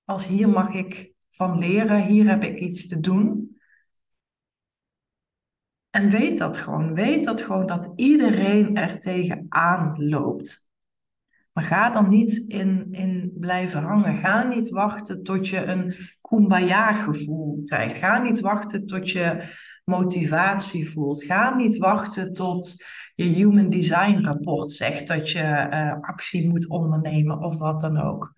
Als 0.05 0.27
hier 0.27 0.49
mag 0.49 0.73
ik 0.73 1.13
van 1.29 1.57
leren, 1.57 2.05
hier 2.05 2.29
heb 2.29 2.43
ik 2.43 2.59
iets 2.59 2.87
te 2.87 2.99
doen. 2.99 3.57
En 5.89 6.09
weet 6.09 6.37
dat 6.37 6.57
gewoon. 6.57 6.93
Weet 6.93 7.25
dat 7.25 7.41
gewoon 7.41 7.65
dat 7.65 7.91
iedereen 7.95 8.77
er 8.77 8.99
tegenaan 8.99 10.05
loopt. 10.05 10.71
Maar 11.53 11.63
ga 11.63 11.89
dan 11.89 12.09
niet 12.09 12.37
in, 12.37 12.87
in 12.91 13.33
blijven 13.39 13.83
hangen. 13.83 14.15
Ga 14.15 14.43
niet 14.43 14.69
wachten 14.69 15.23
tot 15.23 15.47
je 15.47 15.65
een 15.65 15.95
kumbaya-gevoel 16.21 17.61
krijgt. 17.65 17.97
Ga 17.97 18.21
niet 18.21 18.39
wachten 18.39 18.85
tot 18.85 19.09
je 19.09 19.53
motivatie 19.83 20.89
voelt. 20.89 21.23
Ga 21.23 21.55
niet 21.55 21.77
wachten 21.77 22.33
tot 22.33 22.83
je 23.15 23.23
Human 23.23 23.69
Design 23.69 24.23
rapport 24.23 24.71
zegt 24.71 25.07
dat 25.07 25.29
je 25.29 25.67
uh, 25.71 25.93
actie 26.01 26.49
moet 26.49 26.67
ondernemen 26.69 27.39
of 27.39 27.57
wat 27.57 27.79
dan 27.79 27.97
ook. 27.97 28.33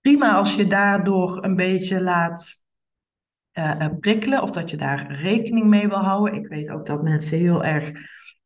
Prima 0.00 0.34
als 0.34 0.54
je 0.54 0.66
daardoor 0.66 1.44
een 1.44 1.56
beetje 1.56 2.02
laat 2.02 2.62
uh, 3.52 3.86
prikkelen 4.00 4.42
of 4.42 4.50
dat 4.50 4.70
je 4.70 4.76
daar 4.76 5.14
rekening 5.14 5.66
mee 5.66 5.88
wil 5.88 5.98
houden. 5.98 6.34
Ik 6.34 6.46
weet 6.46 6.70
ook 6.70 6.86
dat 6.86 7.02
mensen 7.02 7.38
heel 7.38 7.64
erg 7.64 7.92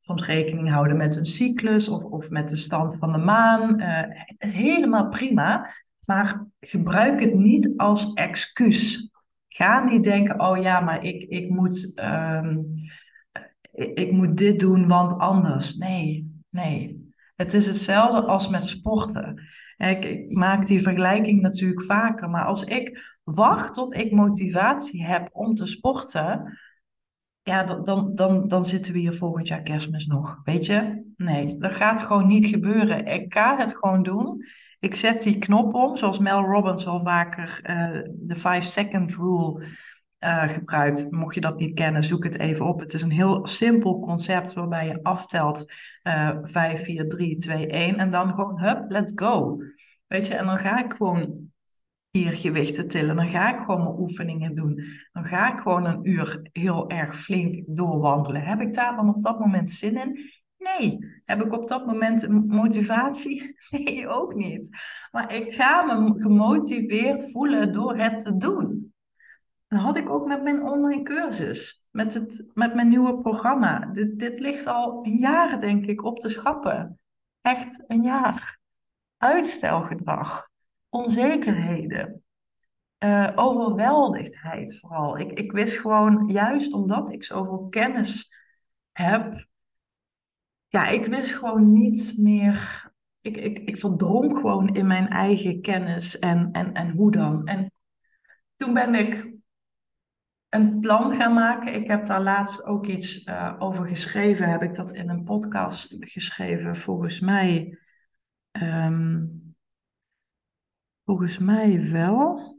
soms 0.01 0.27
rekening 0.27 0.71
houden 0.71 0.97
met 0.97 1.15
hun 1.15 1.27
cyclus 1.27 1.89
of, 1.89 2.05
of 2.05 2.31
met 2.31 2.49
de 2.49 2.57
stand 2.57 2.97
van 2.97 3.13
de 3.13 3.19
maan. 3.19 3.81
Het 3.81 4.37
is 4.39 4.53
helemaal 4.53 5.09
prima, 5.09 5.75
maar 6.07 6.47
gebruik 6.61 7.21
het 7.21 7.35
niet 7.35 7.73
als 7.77 8.13
excuus. 8.13 9.13
Ga 9.49 9.85
niet 9.85 10.05
denken, 10.05 10.41
oh 10.41 10.63
ja, 10.63 10.81
maar 10.81 11.05
ik, 11.05 11.23
ik 11.23 11.51
moet 11.51 12.01
um, 12.03 12.75
ik 13.75 14.13
moet 14.13 14.37
dit 14.37 14.61
doen, 14.61 14.89
want 14.89 15.19
anders. 15.19 15.77
Nee, 15.77 16.33
nee. 16.51 17.13
Het 17.37 17.53
is 17.55 17.67
hetzelfde 17.67 18.27
als 18.27 18.49
met 18.49 18.67
sporten. 18.67 19.43
Ik, 19.77 20.05
ik, 20.05 20.33
maak 20.33 20.67
die 20.67 20.83
vergelijking 20.83 21.41
natuurlijk 21.41 21.83
vaker, 21.83 22.31
maar 22.31 22.45
als 22.45 22.65
ik 22.65 23.19
wacht 23.25 23.75
tot 23.75 23.95
ik 23.95 24.13
motivatie 24.13 25.07
heb 25.07 25.29
om 25.33 25.55
te 25.55 25.67
sporten, 25.67 26.59
ja, 27.43 27.65
dan, 27.65 28.15
dan, 28.15 28.47
dan, 28.47 28.65
zitten 28.65 28.93
we 28.93 28.99
hier 28.99 29.15
volgend 29.15 29.49
jaar 29.49 29.63
kerstmis 29.63 30.07
nog. 30.07 30.41
Weet 30.45 30.67
je? 30.67 31.05
Nee, 31.17 31.57
dat 31.59 31.73
gaat 31.73 32.01
gewoon 32.01 32.27
niet 32.27 32.47
gebeuren. 32.47 33.07
Ik 33.07 33.33
ga 33.33 33.57
het 33.57 33.77
gewoon 33.77 34.03
doen. 34.03 34.45
Ik 34.79 34.95
zet 34.95 35.23
die 35.23 35.39
knop 35.39 35.75
om, 35.75 35.97
zoals 35.97 36.19
Mel 36.19 36.41
Robbins 36.41 36.87
al 36.87 37.03
vaker 37.03 37.61
uh, 37.63 38.03
de 38.13 38.37
5-second 38.37 39.15
rule 39.15 39.67
uh, 40.25 40.49
gebruikt. 40.49 41.11
Mocht 41.11 41.35
je 41.35 41.41
dat 41.41 41.59
niet 41.59 41.75
kennen, 41.75 42.05
zoek 42.05 42.25
het 42.25 42.39
even 42.39 42.67
op. 42.67 42.81
Het 42.81 42.93
is 42.93 43.03
een 43.03 43.11
heel 43.11 43.47
simpel 43.47 44.01
concept 44.01 44.53
waarbij 44.53 44.87
je 44.87 45.03
aftelt 45.03 45.73
uh, 46.03 46.39
5, 46.43 46.85
4, 46.85 47.09
3, 47.09 47.37
2, 47.37 47.67
1 47.67 47.97
en 47.97 48.11
dan 48.11 48.29
gewoon, 48.35 48.61
hup, 48.61 48.85
let's 48.89 49.13
go. 49.15 49.63
Weet 50.07 50.27
je, 50.27 50.35
en 50.35 50.47
dan 50.47 50.59
ga 50.59 50.85
ik 50.85 50.93
gewoon 50.93 51.53
hier 52.11 52.37
gewichten 52.37 52.89
tillen. 52.89 53.17
Dan 53.17 53.29
ga 53.29 53.53
ik 53.55 53.59
gewoon 53.59 53.83
mijn 53.83 53.99
oefeningen 53.99 54.55
doen. 54.55 54.85
Dan 55.13 55.25
ga 55.25 55.53
ik 55.53 55.59
gewoon 55.59 55.85
een 55.85 56.09
uur 56.09 56.49
heel 56.53 56.91
erg 56.91 57.17
flink 57.17 57.63
doorwandelen. 57.67 58.43
Heb 58.43 58.61
ik 58.61 58.75
daar 58.75 58.97
dan 58.97 59.15
op 59.15 59.23
dat 59.23 59.39
moment 59.39 59.71
zin 59.71 59.97
in? 59.97 60.21
Nee. 60.59 60.99
Heb 61.25 61.43
ik 61.43 61.53
op 61.53 61.69
dat 61.69 61.87
moment 61.87 62.29
motivatie? 62.47 63.53
Nee, 63.71 64.09
ook 64.09 64.35
niet. 64.35 64.69
Maar 65.11 65.35
ik 65.35 65.55
ga 65.55 65.83
me 65.83 66.21
gemotiveerd 66.21 67.31
voelen 67.31 67.73
door 67.73 67.97
het 67.97 68.21
te 68.21 68.37
doen. 68.37 68.94
Had 69.75 69.97
ik 69.97 70.11
ook 70.11 70.27
met 70.27 70.43
mijn 70.43 70.63
online 70.63 71.03
cursus, 71.03 71.87
met, 71.91 72.15
het, 72.15 72.51
met 72.55 72.75
mijn 72.75 72.89
nieuwe 72.89 73.21
programma. 73.21 73.87
Dit, 73.87 74.19
dit 74.19 74.41
ligt 74.41 74.67
al 74.67 75.07
jaren, 75.07 75.61
denk 75.61 75.87
ik, 75.87 76.05
op 76.05 76.21
de 76.21 76.29
schappen. 76.29 76.99
Echt 77.41 77.85
een 77.87 78.03
jaar. 78.03 78.59
Uitstelgedrag, 79.17 80.49
onzekerheden, 80.89 82.25
uh, 82.99 83.33
overweldigdheid 83.35 84.79
vooral. 84.81 85.19
Ik, 85.19 85.39
ik 85.39 85.53
wist 85.53 85.79
gewoon, 85.79 86.29
juist 86.29 86.73
omdat 86.73 87.13
ik 87.13 87.25
zoveel 87.25 87.67
kennis 87.69 88.33
heb, 88.93 89.47
ja, 90.69 90.89
ik 90.89 91.07
wist 91.07 91.35
gewoon 91.35 91.73
niet 91.73 92.15
meer. 92.17 92.91
Ik, 93.21 93.37
ik, 93.37 93.59
ik 93.59 93.77
verdronk 93.77 94.39
gewoon 94.39 94.75
in 94.75 94.87
mijn 94.87 95.09
eigen 95.09 95.61
kennis 95.61 96.19
en, 96.19 96.49
en, 96.53 96.73
en 96.73 96.91
hoe 96.91 97.11
dan. 97.11 97.47
En 97.47 97.73
toen 98.57 98.75
ben 98.75 98.95
ik 98.95 99.34
een 100.55 100.81
plan 100.81 101.13
gaan 101.13 101.35
maken. 101.35 101.75
Ik 101.75 101.87
heb 101.87 102.05
daar 102.05 102.23
laatst 102.23 102.65
ook 102.65 102.87
iets 102.87 103.27
uh, 103.27 103.57
over 103.59 103.89
geschreven. 103.89 104.51
Heb 104.51 104.63
ik 104.63 104.75
dat 104.75 104.93
in 104.93 105.09
een 105.09 105.25
podcast 105.25 105.97
geschreven? 105.99 106.77
Volgens 106.77 107.21
mij. 107.21 107.79
Um, 108.53 109.57
volgens 111.05 111.39
mij 111.39 111.91
wel. 111.91 112.53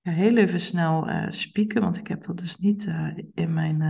Heel 0.00 0.36
even 0.36 0.60
snel 0.60 1.08
uh, 1.08 1.30
spieken, 1.30 1.80
want 1.80 1.96
ik 1.96 2.06
heb 2.06 2.22
dat 2.22 2.38
dus 2.38 2.56
niet 2.56 2.86
uh, 2.86 3.16
in, 3.34 3.52
mijn, 3.52 3.80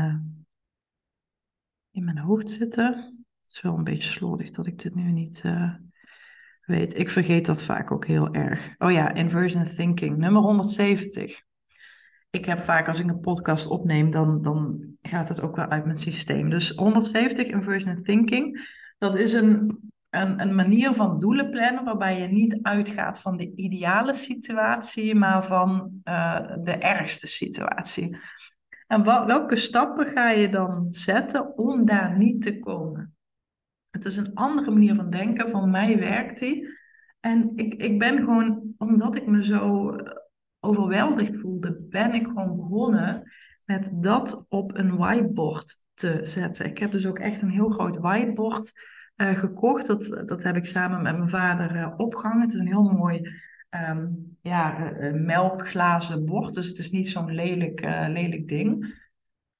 in 1.90 2.04
mijn 2.04 2.18
hoofd 2.18 2.50
zitten. 2.50 2.94
Het 3.42 3.52
is 3.52 3.60
wel 3.60 3.78
een 3.78 3.84
beetje 3.84 4.12
slordig 4.12 4.50
dat 4.50 4.66
ik 4.66 4.78
dit 4.78 4.94
nu 4.94 5.10
niet 5.10 5.42
weet. 6.62 6.98
Ik 6.98 7.08
vergeet 7.08 7.46
dat 7.46 7.62
vaak 7.62 7.90
ook 7.90 8.06
heel 8.06 8.34
erg. 8.34 8.74
Oh 8.78 8.92
ja, 8.92 9.14
inversion 9.14 9.64
thinking, 9.64 10.16
nummer 10.16 10.42
170 10.42 11.50
ik 12.32 12.44
heb 12.44 12.58
vaak 12.58 12.88
als 12.88 13.00
ik 13.00 13.08
een 13.08 13.20
podcast 13.20 13.66
opneem, 13.66 14.10
dan, 14.10 14.42
dan 14.42 14.80
gaat 15.02 15.28
het 15.28 15.42
ook 15.42 15.56
wel 15.56 15.66
uit 15.66 15.84
mijn 15.84 15.96
systeem. 15.96 16.50
Dus 16.50 16.70
170 16.70 17.46
inversion 17.46 18.02
thinking, 18.02 18.68
dat 18.98 19.18
is 19.18 19.32
een, 19.32 19.78
een, 20.10 20.54
manier 20.54 20.92
van 20.92 21.18
doelen 21.18 21.50
plannen 21.50 21.84
waarbij 21.84 22.20
je 22.20 22.26
niet 22.26 22.58
uitgaat 22.62 23.20
van 23.20 23.36
de 23.36 23.54
ideale 23.54 24.14
situatie, 24.14 25.14
maar 25.14 25.44
van 25.44 25.90
uh, 26.04 26.40
de 26.62 26.72
ergste 26.72 27.26
situatie. 27.26 28.16
En 28.86 29.04
welke 29.04 29.56
stappen 29.56 30.06
ga 30.06 30.30
je 30.30 30.48
dan 30.48 30.86
zetten 30.88 31.56
om 31.56 31.84
daar 31.84 32.18
niet 32.18 32.42
te 32.42 32.58
komen? 32.58 33.16
Het 33.90 34.04
is 34.04 34.16
een 34.16 34.34
andere 34.34 34.70
manier 34.70 34.94
van 34.94 35.10
denken. 35.10 35.48
Van 35.48 35.70
mij 35.70 35.98
werkt 35.98 36.38
die. 36.38 36.68
En 37.20 37.52
ik, 37.54 37.74
ik 37.74 37.98
ben 37.98 38.18
gewoon, 38.18 38.74
omdat 38.78 39.16
ik 39.16 39.26
me 39.26 39.44
zo 39.44 39.96
overweldigd 40.64 41.38
voelde, 41.38 41.86
ben 41.88 42.14
ik 42.14 42.26
gewoon 42.26 42.56
begonnen 42.56 43.30
met 43.64 43.90
dat 43.92 44.46
op 44.48 44.74
een 44.74 44.96
whiteboard 44.96 45.76
te 45.94 46.20
zetten. 46.22 46.66
Ik 46.66 46.78
heb 46.78 46.92
dus 46.92 47.06
ook 47.06 47.18
echt 47.18 47.42
een 47.42 47.50
heel 47.50 47.68
groot 47.68 47.96
whiteboard 47.96 48.72
uh, 49.16 49.34
gekocht. 49.34 49.86
Dat, 49.86 50.22
dat 50.26 50.42
heb 50.42 50.56
ik 50.56 50.66
samen 50.66 51.02
met 51.02 51.16
mijn 51.16 51.28
vader 51.28 51.76
uh, 51.76 51.92
opgehangen. 51.96 52.40
Het 52.40 52.52
is 52.52 52.60
een 52.60 52.66
heel 52.66 52.90
mooi 52.90 53.20
um, 53.90 54.36
ja, 54.42 54.92
uh, 54.92 55.12
melkglazen 55.12 56.24
bord. 56.24 56.54
Dus 56.54 56.68
het 56.68 56.78
is 56.78 56.90
niet 56.90 57.08
zo'n 57.08 57.34
lelijk, 57.34 57.80
lelijk 58.08 58.48
ding. 58.48 59.00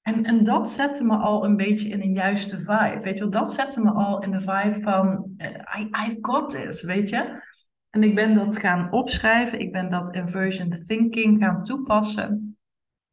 En, 0.01 0.23
en 0.23 0.43
dat 0.43 0.69
zette 0.69 1.03
me 1.03 1.15
al 1.17 1.45
een 1.45 1.57
beetje 1.57 1.89
in 1.89 2.01
een 2.01 2.13
juiste 2.13 2.59
vibe. 2.59 2.99
Weet 2.99 3.13
je 3.13 3.19
wel, 3.19 3.29
dat 3.29 3.53
zette 3.53 3.81
me 3.81 3.91
al 3.91 4.23
in 4.23 4.31
de 4.31 4.41
vibe 4.41 4.77
van 4.81 5.35
I, 5.77 5.89
I've 6.05 6.17
got 6.21 6.49
this, 6.49 6.83
weet 6.83 7.09
je. 7.09 7.51
En 7.93 8.03
ik 8.03 8.15
ben 8.15 8.35
dat 8.35 8.57
gaan 8.57 8.91
opschrijven. 8.91 9.59
Ik 9.59 9.71
ben 9.71 9.89
dat 9.89 10.15
inversion 10.15 10.81
thinking 10.81 11.43
gaan 11.43 11.63
toepassen. 11.63 12.57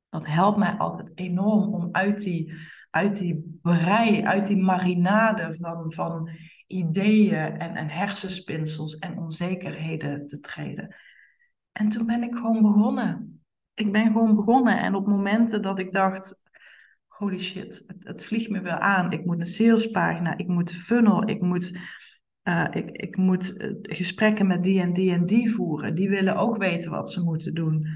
Dat 0.09 0.27
helpt 0.27 0.59
mij 0.59 0.73
altijd 0.73 1.11
enorm 1.15 1.75
om 1.75 1.89
uit 1.93 2.23
die, 2.23 2.53
uit 2.91 3.17
die 3.17 3.59
brei, 3.63 4.25
uit 4.25 4.47
die 4.47 4.57
marinade 4.57 5.55
van, 5.55 5.93
van 5.93 6.31
ideeën 6.67 7.59
en, 7.59 7.77
en 7.77 7.89
hersenspinsels 7.89 8.99
en 8.99 9.19
onzekerheden 9.19 10.27
te 10.27 10.41
treden. 10.41 10.97
En 11.73 11.89
toen 11.89 12.07
ben 12.07 12.23
ik 12.23 12.35
gewoon 12.35 12.63
begonnen. 12.63 13.43
ik 13.75 13.93
ben 13.93 14.07
gewoon 14.07 14.35
begonnen. 14.35 14.79
En 14.79 14.95
op 14.95 15.07
momenten 15.07 15.63
dat 15.63 15.79
ik 15.79 15.93
dacht, 15.93 16.43
holy 17.07 17.39
shit, 17.39 17.85
het, 17.87 18.05
het 18.05 18.25
vliegt 18.25 18.51
me 18.51 18.61
weer 18.61 18.79
aan. 18.79 19.13
Ik 19.13 19.25
moet 19.25 19.39
een 19.39 19.47
salespagina, 19.47 20.37
ik 20.37 20.47
moet 20.47 20.71
een 20.71 20.77
funnel, 20.77 21.29
ik 21.29 21.41
moet, 21.41 21.79
uh, 22.45 22.67
ik, 22.71 22.91
ik 22.91 23.17
moet 23.17 23.57
uh, 23.57 23.77
gesprekken 23.83 24.47
met 24.47 24.63
die 24.63 24.81
en 24.81 24.93
die 24.93 25.13
en 25.13 25.27
die 25.27 25.51
voeren. 25.51 25.95
Die 25.95 26.09
willen 26.09 26.37
ook 26.37 26.57
weten 26.57 26.91
wat 26.91 27.11
ze 27.11 27.25
moeten 27.25 27.55
doen. 27.55 27.87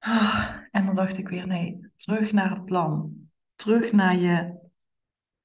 Oh, 0.00 0.56
en 0.70 0.84
dan 0.84 0.94
dacht 0.94 1.18
ik 1.18 1.28
weer, 1.28 1.46
nee, 1.46 1.92
terug 1.96 2.32
naar 2.32 2.50
het 2.50 2.64
plan. 2.64 3.14
Terug 3.54 3.92
naar 3.92 4.16
je, 4.16 4.58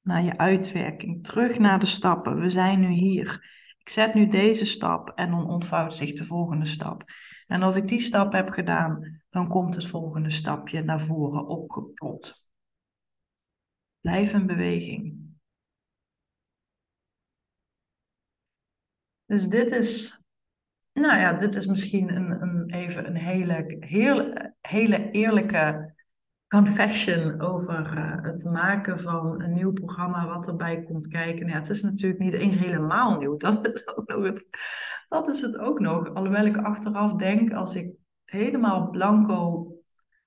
naar 0.02 0.24
je 0.24 0.38
uitwerking. 0.38 1.24
Terug 1.24 1.60
naar 1.60 1.80
de 1.80 1.86
stappen. 1.86 2.40
We 2.40 2.50
zijn 2.50 2.80
nu 2.80 2.88
hier. 2.88 3.54
Ik 3.78 3.90
zet 3.90 4.14
nu 4.14 4.28
deze 4.28 4.66
stap 4.66 5.10
en 5.10 5.30
dan 5.30 5.50
ontvouwt 5.50 5.94
zich 5.94 6.14
de 6.14 6.26
volgende 6.26 6.66
stap. 6.66 7.04
En 7.48 7.62
als 7.62 7.76
ik 7.76 7.88
die 7.88 8.00
stap 8.00 8.32
heb 8.32 8.50
gedaan, 8.50 9.22
dan 9.30 9.48
komt 9.48 9.76
het 9.76 9.88
volgende 9.88 10.30
stapje 10.30 10.84
naar 10.84 11.02
voren 11.02 11.48
opgeplot. 11.48 12.44
Blijf 14.02 14.34
in 14.34 14.46
beweging. 14.46 15.25
Dus 19.26 19.48
dit 19.48 19.72
is, 19.72 20.24
nou 20.94 21.20
ja, 21.20 21.34
dit 21.34 21.56
is 21.56 21.66
misschien 21.66 22.16
een, 22.16 22.42
een, 22.42 22.70
even 22.70 23.08
een 23.08 23.16
hele, 23.16 23.76
heel, 23.80 24.34
hele 24.62 25.12
eerlijke 25.12 25.94
confession 26.48 27.42
over 27.42 27.98
uh, 27.98 28.24
het 28.24 28.44
maken 28.44 29.00
van 29.00 29.42
een 29.42 29.54
nieuw 29.54 29.74
programma 29.74 30.28
wat 30.28 30.48
erbij 30.48 30.84
komt 30.84 31.08
kijken. 31.08 31.48
Ja, 31.48 31.54
het 31.54 31.70
is 31.70 31.82
natuurlijk 31.82 32.20
niet 32.22 32.34
eens 32.34 32.58
helemaal 32.58 33.18
nieuw. 33.18 33.38
Dat 33.46 33.74
is, 33.74 33.88
ook 33.96 34.08
nog 34.08 34.24
het, 34.24 34.48
dat 35.08 35.30
is 35.30 35.42
het 35.42 35.58
ook 35.58 35.80
nog. 35.80 36.14
Alhoewel 36.14 36.46
ik 36.46 36.58
achteraf 36.58 37.14
denk, 37.14 37.54
als 37.54 37.76
ik 37.76 37.94
helemaal 38.24 38.90
blanco 38.90 39.72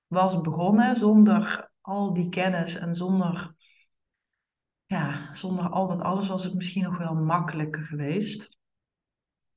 was 0.06 0.40
begonnen, 0.40 0.96
zonder 0.96 1.70
al 1.80 2.12
die 2.12 2.28
kennis 2.28 2.74
en 2.74 2.94
zonder, 2.94 3.54
ja, 4.86 5.32
zonder 5.34 5.68
al 5.68 5.88
dat 5.88 6.00
alles, 6.00 6.28
was 6.28 6.44
het 6.44 6.54
misschien 6.54 6.84
nog 6.84 6.98
wel 6.98 7.14
makkelijker 7.14 7.82
geweest. 7.82 8.57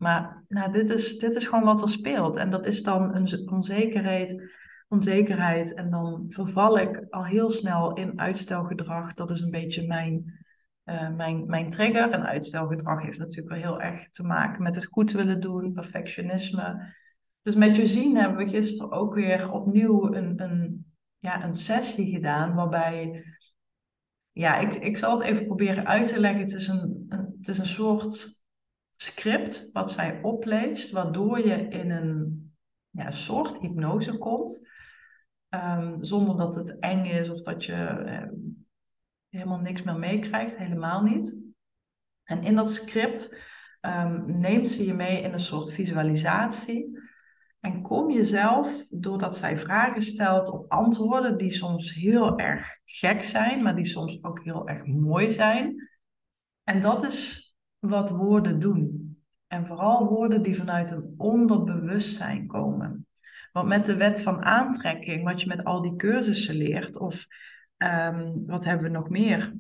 Maar 0.02 0.44
nou, 0.48 0.72
dit, 0.72 0.90
is, 0.90 1.18
dit 1.18 1.36
is 1.36 1.48
gewoon 1.48 1.64
wat 1.64 1.82
er 1.82 1.90
speelt. 1.90 2.38
En 2.38 2.50
dat 2.50 2.66
is 2.66 2.84
dan 2.84 3.16
een 3.16 3.52
onzekerheid 3.52 4.60
onzekerheid. 4.92 5.74
En 5.74 5.90
dan 5.90 6.26
verval 6.28 6.78
ik 6.80 7.06
al 7.10 7.26
heel 7.26 7.50
snel 7.50 7.94
in 7.94 8.20
uitstelgedrag. 8.20 9.14
Dat 9.14 9.32
is 9.32 9.42
een 9.42 9.52
beetje 9.52 9.88
mijn, 9.88 10.46
uh, 10.86 11.16
mijn, 11.16 11.46
mijn 11.46 11.70
trigger. 11.70 12.12
En 12.12 12.26
uitstelgedrag 12.26 13.02
heeft 13.02 13.18
natuurlijk 13.18 13.50
wel 13.50 13.58
heel 13.58 13.82
erg 13.82 14.10
te 14.10 14.24
maken 14.24 14.64
met 14.64 14.76
het 14.76 14.86
goed 14.86 15.12
willen 15.12 15.40
doen, 15.40 15.74
perfectionisme. 15.74 16.96
Dus 17.42 17.56
met 17.56 17.76
Josine 17.76 18.20
hebben 18.20 18.38
we 18.38 18.50
gisteren 18.50 18.92
ook 18.92 19.14
weer 19.14 19.52
opnieuw 19.52 20.14
een, 20.14 20.42
een, 20.42 20.86
ja, 21.20 21.44
een 21.44 21.54
sessie 21.54 22.12
gedaan 22.14 22.54
waarbij 22.54 23.24
ja, 24.32 24.58
ik, 24.58 24.74
ik 24.74 24.98
zal 24.98 25.20
het 25.20 25.28
even 25.28 25.46
proberen 25.46 25.88
uit 25.88 26.08
te 26.08 26.20
leggen. 26.20 26.42
Het 26.42 26.54
is 26.54 26.68
een, 26.68 27.06
het 27.38 27.48
is 27.48 27.58
een 27.58 27.68
soort 27.68 28.41
script 29.02 29.70
wat 29.72 29.92
zij 29.92 30.20
opleest, 30.22 30.92
waardoor 30.92 31.40
je 31.40 31.68
in 31.68 31.92
een 31.92 32.52
ja, 32.90 33.12
soort 33.12 33.58
hypnose 33.58 34.18
komt. 34.18 34.70
Ehm, 35.50 36.04
zonder 36.04 36.38
dat 36.38 36.56
het 36.56 36.80
eng 36.80 37.06
is 37.06 37.30
of 37.30 37.42
dat 37.42 37.66
je 37.66 37.74
ehm, 37.74 38.34
helemaal 39.30 39.60
niks 39.60 39.84
meer 39.84 40.00
meekrijgt, 40.00 40.58
helemaal 40.58 41.04
niet. 41.04 41.38
En 42.24 42.44
in 42.44 42.56
dat 42.56 42.72
script 42.72 43.40
um, 43.82 44.40
neemt 44.40 44.68
ze 44.68 44.86
je 44.86 44.94
mee 44.94 45.22
in 45.22 45.34
een 45.34 45.40
soort 45.40 45.72
visualisatie. 45.72 47.00
En 47.60 47.82
kom 47.82 48.12
je 48.12 48.26
zelf, 48.26 48.88
doordat 48.90 49.36
zij 49.36 49.58
vragen 49.58 50.02
stelt, 50.02 50.50
op 50.50 50.72
antwoorden 50.72 51.38
die 51.38 51.52
soms 51.52 51.94
heel 51.94 52.38
erg 52.38 52.80
gek 52.84 53.24
zijn, 53.24 53.64
maar 53.64 53.76
die 53.76 53.86
soms 53.86 54.24
ook 54.24 54.44
heel 54.44 54.68
erg 54.68 54.86
mooi 54.86 55.32
zijn. 55.32 55.90
En 56.64 56.80
dat 56.80 57.04
is 57.04 57.51
wat 57.82 58.10
woorden 58.10 58.60
doen. 58.60 59.16
En 59.48 59.68
vooral 59.68 60.08
woorden 60.08 60.42
die 60.42 60.56
vanuit 60.56 60.90
een 60.90 61.14
onderbewustzijn 61.18 62.48
komen. 62.48 63.08
Want 63.52 63.68
met 63.68 63.86
de 63.86 63.96
wet 63.96 64.22
van 64.22 64.44
aantrekking, 64.44 65.24
wat 65.24 65.42
je 65.42 65.48
met 65.48 65.64
al 65.64 65.82
die 65.82 65.96
cursussen 65.96 66.56
leert, 66.56 66.98
of 66.98 67.28
ehm, 67.78 68.32
wat 68.46 68.66
hebben 68.66 68.92
we 68.92 68.98
nog 68.98 69.10
meer? 69.10 69.56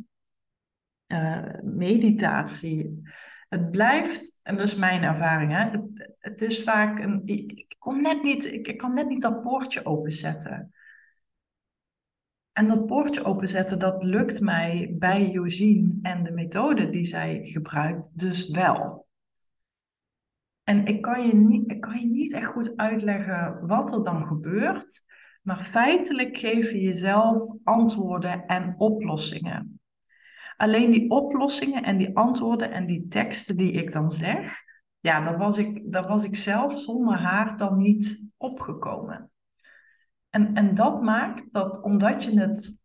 Uh, 1.07 1.53
meditatie. 1.61 3.01
Het 3.49 3.71
blijft, 3.71 4.39
en 4.43 4.57
dat 4.57 4.67
is 4.67 4.75
mijn 4.75 5.03
ervaring, 5.03 5.51
hè, 5.51 5.69
het, 5.69 6.15
het 6.19 6.41
is 6.41 6.63
vaak 6.63 6.99
een. 6.99 7.21
Ik, 7.25 7.75
kom 7.79 8.01
net 8.01 8.23
niet, 8.23 8.45
ik, 8.45 8.67
ik 8.67 8.77
kan 8.77 8.93
net 8.93 9.07
niet 9.07 9.21
dat 9.21 9.41
poortje 9.41 9.85
openzetten. 9.85 10.73
En 12.61 12.67
dat 12.67 12.85
poortje 12.85 13.23
openzetten, 13.23 13.79
dat 13.79 14.03
lukt 14.03 14.41
mij 14.41 14.95
bij 14.99 15.29
Josine 15.29 15.99
en 16.01 16.23
de 16.23 16.31
methode 16.31 16.89
die 16.89 17.05
zij 17.05 17.39
gebruikt, 17.43 18.19
dus 18.19 18.49
wel. 18.49 19.07
En 20.63 20.85
ik 20.85 21.01
kan, 21.01 21.27
je 21.27 21.35
niet, 21.35 21.79
kan 21.79 21.99
je 21.99 22.07
niet 22.07 22.33
echt 22.33 22.45
goed 22.45 22.77
uitleggen 22.77 23.67
wat 23.67 23.91
er 23.91 24.03
dan 24.03 24.25
gebeurt, 24.25 25.03
maar 25.41 25.59
feitelijk 25.59 26.37
geef 26.37 26.71
je 26.71 26.81
jezelf 26.81 27.53
antwoorden 27.63 28.45
en 28.45 28.75
oplossingen. 28.77 29.79
Alleen 30.57 30.91
die 30.91 31.09
oplossingen 31.09 31.83
en 31.83 31.97
die 31.97 32.15
antwoorden 32.15 32.71
en 32.71 32.85
die 32.85 33.07
teksten 33.07 33.57
die 33.57 33.71
ik 33.71 33.91
dan 33.91 34.11
zeg, 34.11 34.55
ja, 34.99 35.21
daar 35.21 35.37
was 35.37 35.57
ik, 35.57 35.91
daar 35.91 36.07
was 36.07 36.23
ik 36.23 36.35
zelf 36.35 36.73
zonder 36.79 37.17
haar 37.17 37.57
dan 37.57 37.77
niet 37.77 38.27
opgekomen. 38.37 39.30
En, 40.31 40.53
en 40.53 40.75
dat 40.75 41.01
maakt 41.01 41.53
dat 41.53 41.81
omdat 41.81 42.23
je 42.23 42.39
het 42.39 42.79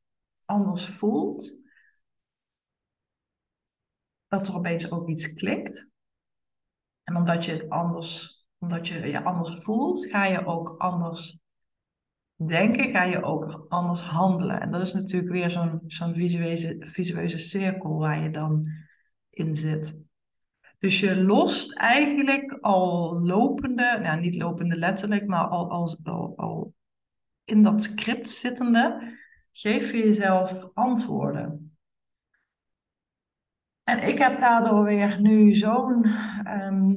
anders 0.45 0.87
voelt, 0.87 1.61
dat 4.29 4.49
er 4.49 4.55
opeens 4.55 4.91
ook 4.91 5.09
iets 5.09 5.35
klikt. 5.35 5.91
En 7.03 7.17
omdat 7.17 7.45
je 7.45 7.53
het 7.53 7.69
anders, 7.69 8.45
omdat 8.59 8.89
je 8.89 9.09
je 9.09 9.25
anders 9.25 9.63
voelt, 9.63 10.07
ga 10.07 10.25
je 10.25 10.47
ook 10.47 10.75
anders 10.79 11.39
denken, 12.37 12.91
ga 12.91 13.05
je 13.05 13.23
ook 13.23 13.67
anders 13.69 14.03
handelen. 14.03 14.61
En 14.61 14.71
dat 14.71 14.81
is 14.81 14.93
natuurlijk 14.93 15.33
weer 15.33 15.51
zo'n 15.51 15.81
zo'n 15.87 16.15
visueuze, 16.15 16.77
visueuze 16.79 17.39
cirkel 17.39 17.99
waar 17.99 18.23
je 18.23 18.31
dan 18.31 18.67
in 19.31 19.57
zit. 19.57 20.05
Dus 20.79 21.01
je 21.01 21.23
lost 21.23 21.77
eigenlijk 21.77 22.59
al 22.61 23.21
lopende, 23.21 23.99
nou 24.03 24.21
niet 24.21 24.37
lopende 24.37 24.77
letterlijk, 24.77 25.27
maar 25.27 25.49
al, 25.49 25.71
al, 25.71 25.99
al, 26.05 26.33
al 26.37 26.75
in 27.47 27.63
dat 27.63 27.83
script 27.83 28.29
zittende, 28.29 29.13
geef 29.53 29.93
je 29.93 29.99
jezelf 29.99 30.69
antwoorden. 30.75 31.79
En 33.83 34.09
ik 34.09 34.19
heb 34.19 34.39
daardoor 34.39 34.85
weer 34.85 35.21
nu 35.21 35.55
zo'n 35.55 36.05
ehm, 36.45 36.95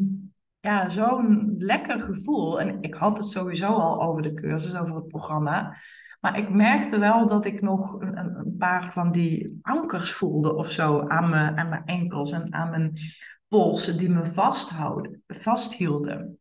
ja, 0.59 0.89
zo'n 0.89 1.55
lekker 1.57 2.01
gevoel. 2.01 2.61
En 2.61 2.81
ik 2.81 2.93
had 2.93 3.17
het 3.17 3.27
sowieso 3.27 3.67
al 3.67 4.01
over 4.01 4.21
de 4.21 4.33
cursus, 4.33 4.75
over 4.75 4.95
het 4.95 5.07
programma. 5.07 5.77
Maar 6.19 6.37
ik 6.37 6.49
merkte 6.49 6.99
wel 6.99 7.27
dat 7.27 7.45
ik 7.45 7.61
nog 7.61 8.01
een, 8.01 8.17
een 8.17 8.55
paar 8.57 8.91
van 8.91 9.11
die 9.11 9.59
ankers 9.61 10.11
voelde 10.11 10.55
of 10.55 10.69
zo 10.69 11.07
aan 11.07 11.29
mijn, 11.29 11.57
aan 11.57 11.69
mijn 11.69 11.85
enkels 11.85 12.31
en 12.31 12.53
aan 12.53 12.69
mijn 12.69 12.97
polsen 13.47 13.97
die 13.97 14.09
me 14.09 14.25
vasthouden, 14.25 15.23
vasthielden. 15.27 16.39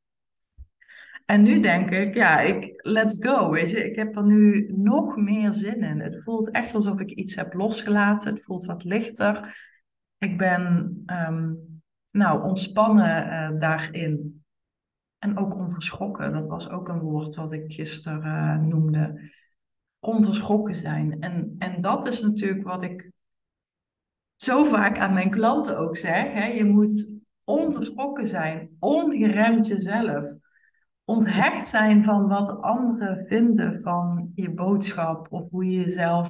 En 1.31 1.43
nu 1.43 1.61
denk 1.61 1.91
ik, 1.91 2.15
ja, 2.15 2.41
ik, 2.41 2.73
let's 2.77 3.17
go, 3.21 3.51
weet 3.51 3.71
je. 3.71 3.91
Ik 3.91 3.97
heb 3.97 4.17
er 4.17 4.25
nu 4.25 4.73
nog 4.77 5.17
meer 5.17 5.53
zin 5.53 5.83
in. 5.83 6.01
Het 6.01 6.23
voelt 6.23 6.51
echt 6.51 6.75
alsof 6.75 7.01
ik 7.01 7.11
iets 7.11 7.35
heb 7.35 7.53
losgelaten. 7.53 8.35
Het 8.35 8.45
voelt 8.45 8.65
wat 8.65 8.85
lichter. 8.85 9.57
Ik 10.19 10.39
ben 10.39 10.63
um, 11.07 11.83
nou, 12.11 12.43
ontspannen 12.43 13.27
uh, 13.27 13.61
daarin. 13.61 14.45
En 15.19 15.39
ook 15.39 15.55
onverschrokken. 15.55 16.33
Dat 16.33 16.47
was 16.47 16.71
ook 16.71 16.89
een 16.89 17.01
woord 17.01 17.35
wat 17.35 17.53
ik 17.53 17.73
gisteren 17.73 18.25
uh, 18.25 18.69
noemde. 18.69 19.31
Onverschrokken 19.99 20.75
zijn. 20.75 21.21
En, 21.21 21.55
en 21.59 21.81
dat 21.81 22.07
is 22.07 22.21
natuurlijk 22.21 22.65
wat 22.65 22.83
ik 22.83 23.11
zo 24.37 24.65
vaak 24.65 24.99
aan 24.99 25.15
mijn 25.15 25.31
klanten 25.31 25.79
ook 25.79 25.97
zeg. 25.97 26.33
Hè? 26.33 26.45
Je 26.45 26.65
moet 26.65 27.21
onverschrokken 27.45 28.27
zijn, 28.27 28.77
ongeremd 28.79 29.67
jezelf. 29.67 30.47
Onthecht 31.09 31.67
zijn 31.67 32.05
van 32.05 32.29
wat 32.29 32.61
anderen 32.61 33.27
vinden 33.27 33.81
van 33.81 34.33
je 34.35 34.51
boodschap 34.51 35.27
of 35.31 35.51
hoe 35.51 35.65
je 35.65 35.81
jezelf 35.81 36.29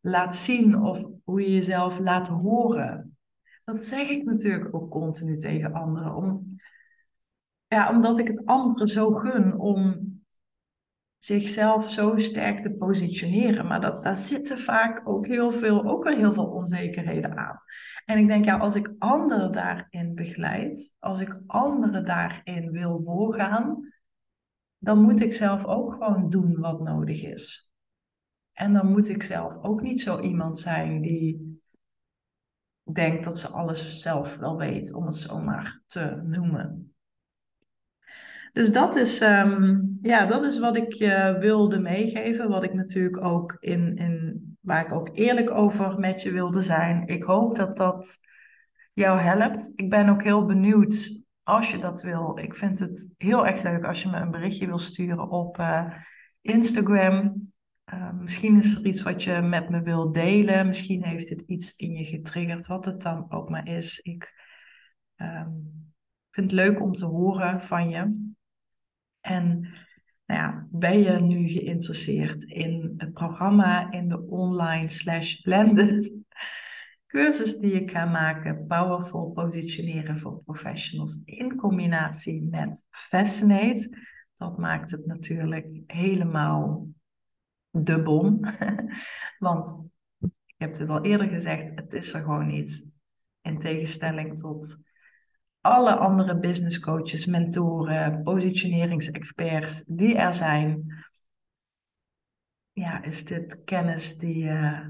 laat 0.00 0.36
zien 0.36 0.82
of 0.82 1.06
hoe 1.24 1.40
je 1.40 1.52
jezelf 1.52 1.98
laat 1.98 2.28
horen. 2.28 3.16
Dat 3.64 3.78
zeg 3.78 4.08
ik 4.08 4.24
natuurlijk 4.24 4.74
ook 4.74 4.90
continu 4.90 5.36
tegen 5.36 5.72
anderen. 5.72 6.14
Om, 6.14 6.56
ja, 7.66 7.90
omdat 7.90 8.18
ik 8.18 8.28
het 8.28 8.46
anderen 8.46 8.88
zo 8.88 9.10
gun 9.10 9.58
om 9.58 10.11
zichzelf 11.24 11.90
zo 11.90 12.18
sterk 12.18 12.60
te 12.60 12.72
positioneren. 12.72 13.66
Maar 13.66 13.80
dat, 13.80 14.02
daar 14.02 14.16
zitten 14.16 14.58
vaak 14.58 15.08
ook 15.08 15.26
heel 15.26 15.50
veel, 15.50 15.84
ook 15.84 16.04
wel 16.04 16.16
heel 16.16 16.32
veel 16.32 16.46
onzekerheden 16.46 17.36
aan. 17.36 17.60
En 18.04 18.18
ik 18.18 18.26
denk, 18.26 18.44
ja, 18.44 18.58
als 18.58 18.74
ik 18.74 18.94
anderen 18.98 19.52
daarin 19.52 20.14
begeleid, 20.14 20.94
als 20.98 21.20
ik 21.20 21.40
anderen 21.46 22.04
daarin 22.04 22.70
wil 22.70 23.02
voorgaan, 23.02 23.92
dan 24.78 25.02
moet 25.02 25.20
ik 25.20 25.32
zelf 25.32 25.64
ook 25.64 25.92
gewoon 25.92 26.28
doen 26.28 26.60
wat 26.60 26.80
nodig 26.80 27.24
is. 27.24 27.70
En 28.52 28.72
dan 28.72 28.86
moet 28.86 29.08
ik 29.08 29.22
zelf 29.22 29.56
ook 29.62 29.82
niet 29.82 30.00
zo 30.00 30.20
iemand 30.20 30.58
zijn 30.58 31.02
die 31.02 31.60
denkt 32.92 33.24
dat 33.24 33.38
ze 33.38 33.48
alles 33.48 34.00
zelf 34.00 34.36
wel 34.36 34.56
weet, 34.56 34.92
om 34.92 35.06
het 35.06 35.16
zomaar 35.16 35.82
te 35.86 36.22
noemen. 36.24 36.91
Dus 38.52 38.72
dat 38.72 38.96
is, 38.96 39.20
ehm, 39.20 39.80
ja, 40.02 40.26
dat 40.26 40.42
is 40.42 40.58
wat 40.58 40.76
ik 40.76 40.92
je 40.92 41.36
wilde 41.40 41.78
meegeven. 41.78 42.48
Wat 42.48 42.64
ik 42.64 42.74
natuurlijk 42.74 43.24
ook 43.24 43.56
in, 43.60 43.96
in, 43.96 44.56
waar 44.60 44.86
ik 44.86 44.92
ook 44.92 45.10
eerlijk 45.12 45.50
over 45.50 45.98
met 45.98 46.22
je 46.22 46.30
wilde 46.30 46.62
zijn. 46.62 47.06
Ik 47.06 47.22
hoop 47.22 47.54
dat 47.54 47.76
dat 47.76 48.18
jou 48.92 49.20
helpt. 49.20 49.72
Ik 49.74 49.90
ben 49.90 50.08
ook 50.08 50.22
heel 50.22 50.44
benieuwd 50.44 51.22
als 51.42 51.70
je 51.70 51.78
dat 51.78 52.02
wil. 52.02 52.38
Ik 52.38 52.54
vind 52.54 52.78
het 52.78 53.14
heel 53.16 53.46
erg 53.46 53.62
leuk 53.62 53.84
als 53.84 54.02
je 54.02 54.08
me 54.08 54.16
een 54.16 54.30
berichtje 54.30 54.66
wil 54.66 54.78
sturen 54.78 55.30
op 55.30 55.58
uh, 55.58 55.96
Instagram. 56.40 57.50
Uh, 57.92 58.12
misschien 58.12 58.56
is 58.56 58.74
er 58.74 58.84
iets 58.84 59.02
wat 59.02 59.22
je 59.22 59.40
met 59.40 59.68
me 59.68 59.82
wil 59.82 60.10
delen. 60.10 60.66
Misschien 60.66 61.04
heeft 61.04 61.28
het 61.28 61.40
iets 61.40 61.76
in 61.76 61.92
je 61.92 62.04
getriggerd, 62.04 62.66
wat 62.66 62.84
het 62.84 63.02
dan 63.02 63.26
ook 63.28 63.48
maar 63.48 63.68
is. 63.68 63.98
Ik 63.98 64.32
um, 65.16 65.92
vind 66.30 66.50
het 66.50 66.60
leuk 66.60 66.80
om 66.80 66.92
te 66.92 67.06
horen 67.06 67.60
van 67.60 67.88
je. 67.88 68.31
En 69.22 69.60
nou 70.26 70.40
ja, 70.40 70.66
ben 70.70 70.98
je 70.98 71.20
nu 71.20 71.48
geïnteresseerd 71.48 72.42
in 72.42 72.94
het 72.96 73.12
programma, 73.12 73.90
in 73.90 74.08
de 74.08 74.20
online 74.26 74.88
slash 74.88 75.34
blended 75.34 76.22
cursus 77.12 77.58
die 77.58 77.72
ik 77.72 77.90
ga 77.90 78.04
maken, 78.04 78.66
Powerful 78.66 79.30
Positioneren 79.30 80.18
voor 80.18 80.42
Professionals 80.44 81.22
in 81.24 81.56
combinatie 81.56 82.42
met 82.42 82.84
Fascinate. 82.90 83.98
Dat 84.34 84.58
maakt 84.58 84.90
het 84.90 85.06
natuurlijk 85.06 85.80
helemaal 85.86 86.88
de 87.70 88.02
bom. 88.02 88.40
Want 89.38 89.84
ik 90.20 90.54
heb 90.56 90.78
het 90.78 90.88
al 90.88 91.04
eerder 91.04 91.28
gezegd, 91.28 91.72
het 91.74 91.92
is 91.92 92.12
er 92.12 92.20
gewoon 92.20 92.46
niet. 92.46 92.90
In 93.40 93.58
tegenstelling 93.58 94.38
tot 94.38 94.82
alle 95.62 95.94
andere 95.94 96.38
business 96.38 96.78
coaches, 96.78 97.26
mentoren, 97.26 98.22
positioneringsexperts 98.22 99.82
die 99.86 100.16
er 100.16 100.34
zijn, 100.34 100.94
ja, 102.72 103.02
is 103.02 103.24
dit 103.24 103.64
kennis 103.64 104.18
die, 104.18 104.44
uh, 104.44 104.86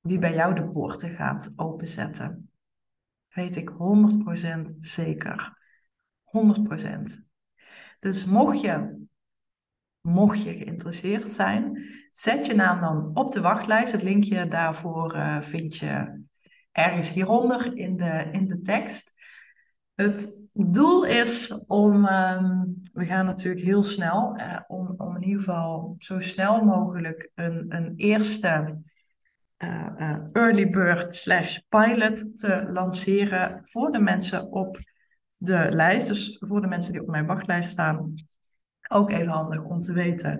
die 0.00 0.18
bij 0.18 0.34
jou 0.34 0.54
de 0.54 0.68
poorten 0.68 1.10
gaat 1.10 1.52
openzetten. 1.56 2.50
Weet 3.28 3.56
ik 3.56 3.68
100% 3.68 4.76
zeker. 4.78 5.60
100%. 6.24 7.24
Dus 8.00 8.24
mocht 8.24 8.60
je, 8.60 9.06
mocht 10.00 10.42
je 10.42 10.54
geïnteresseerd 10.54 11.30
zijn, 11.30 11.84
zet 12.10 12.46
je 12.46 12.54
naam 12.54 12.80
dan 12.80 13.16
op 13.16 13.32
de 13.32 13.40
wachtlijst. 13.40 13.92
Het 13.92 14.02
linkje 14.02 14.48
daarvoor 14.48 15.16
uh, 15.16 15.42
vind 15.42 15.76
je 15.76 16.22
ergens 16.72 17.12
hieronder 17.12 17.76
in 17.76 17.96
de, 17.96 18.28
in 18.32 18.46
de 18.46 18.60
tekst. 18.60 19.11
Het 19.94 20.48
doel 20.52 21.04
is 21.04 21.64
om, 21.66 22.06
um, 22.06 22.82
we 22.92 23.04
gaan 23.04 23.26
natuurlijk 23.26 23.64
heel 23.64 23.82
snel, 23.82 24.38
uh, 24.38 24.60
om, 24.66 24.94
om 24.96 25.16
in 25.16 25.22
ieder 25.22 25.38
geval 25.38 25.94
zo 25.98 26.20
snel 26.20 26.64
mogelijk 26.64 27.30
een, 27.34 27.64
een 27.68 27.92
eerste 27.96 28.78
uh, 29.58 30.16
early 30.32 30.70
bird 30.70 31.14
slash 31.14 31.58
pilot 31.68 32.38
te 32.38 32.68
lanceren 32.72 33.60
voor 33.62 33.92
de 33.92 33.98
mensen 33.98 34.52
op 34.52 34.78
de 35.36 35.68
lijst. 35.70 36.08
Dus 36.08 36.36
voor 36.40 36.60
de 36.60 36.66
mensen 36.66 36.92
die 36.92 37.02
op 37.02 37.08
mijn 37.08 37.26
wachtlijst 37.26 37.70
staan. 37.70 38.14
Ook 38.88 39.10
even 39.10 39.32
handig 39.32 39.62
om 39.62 39.80
te 39.80 39.92
weten. 39.92 40.38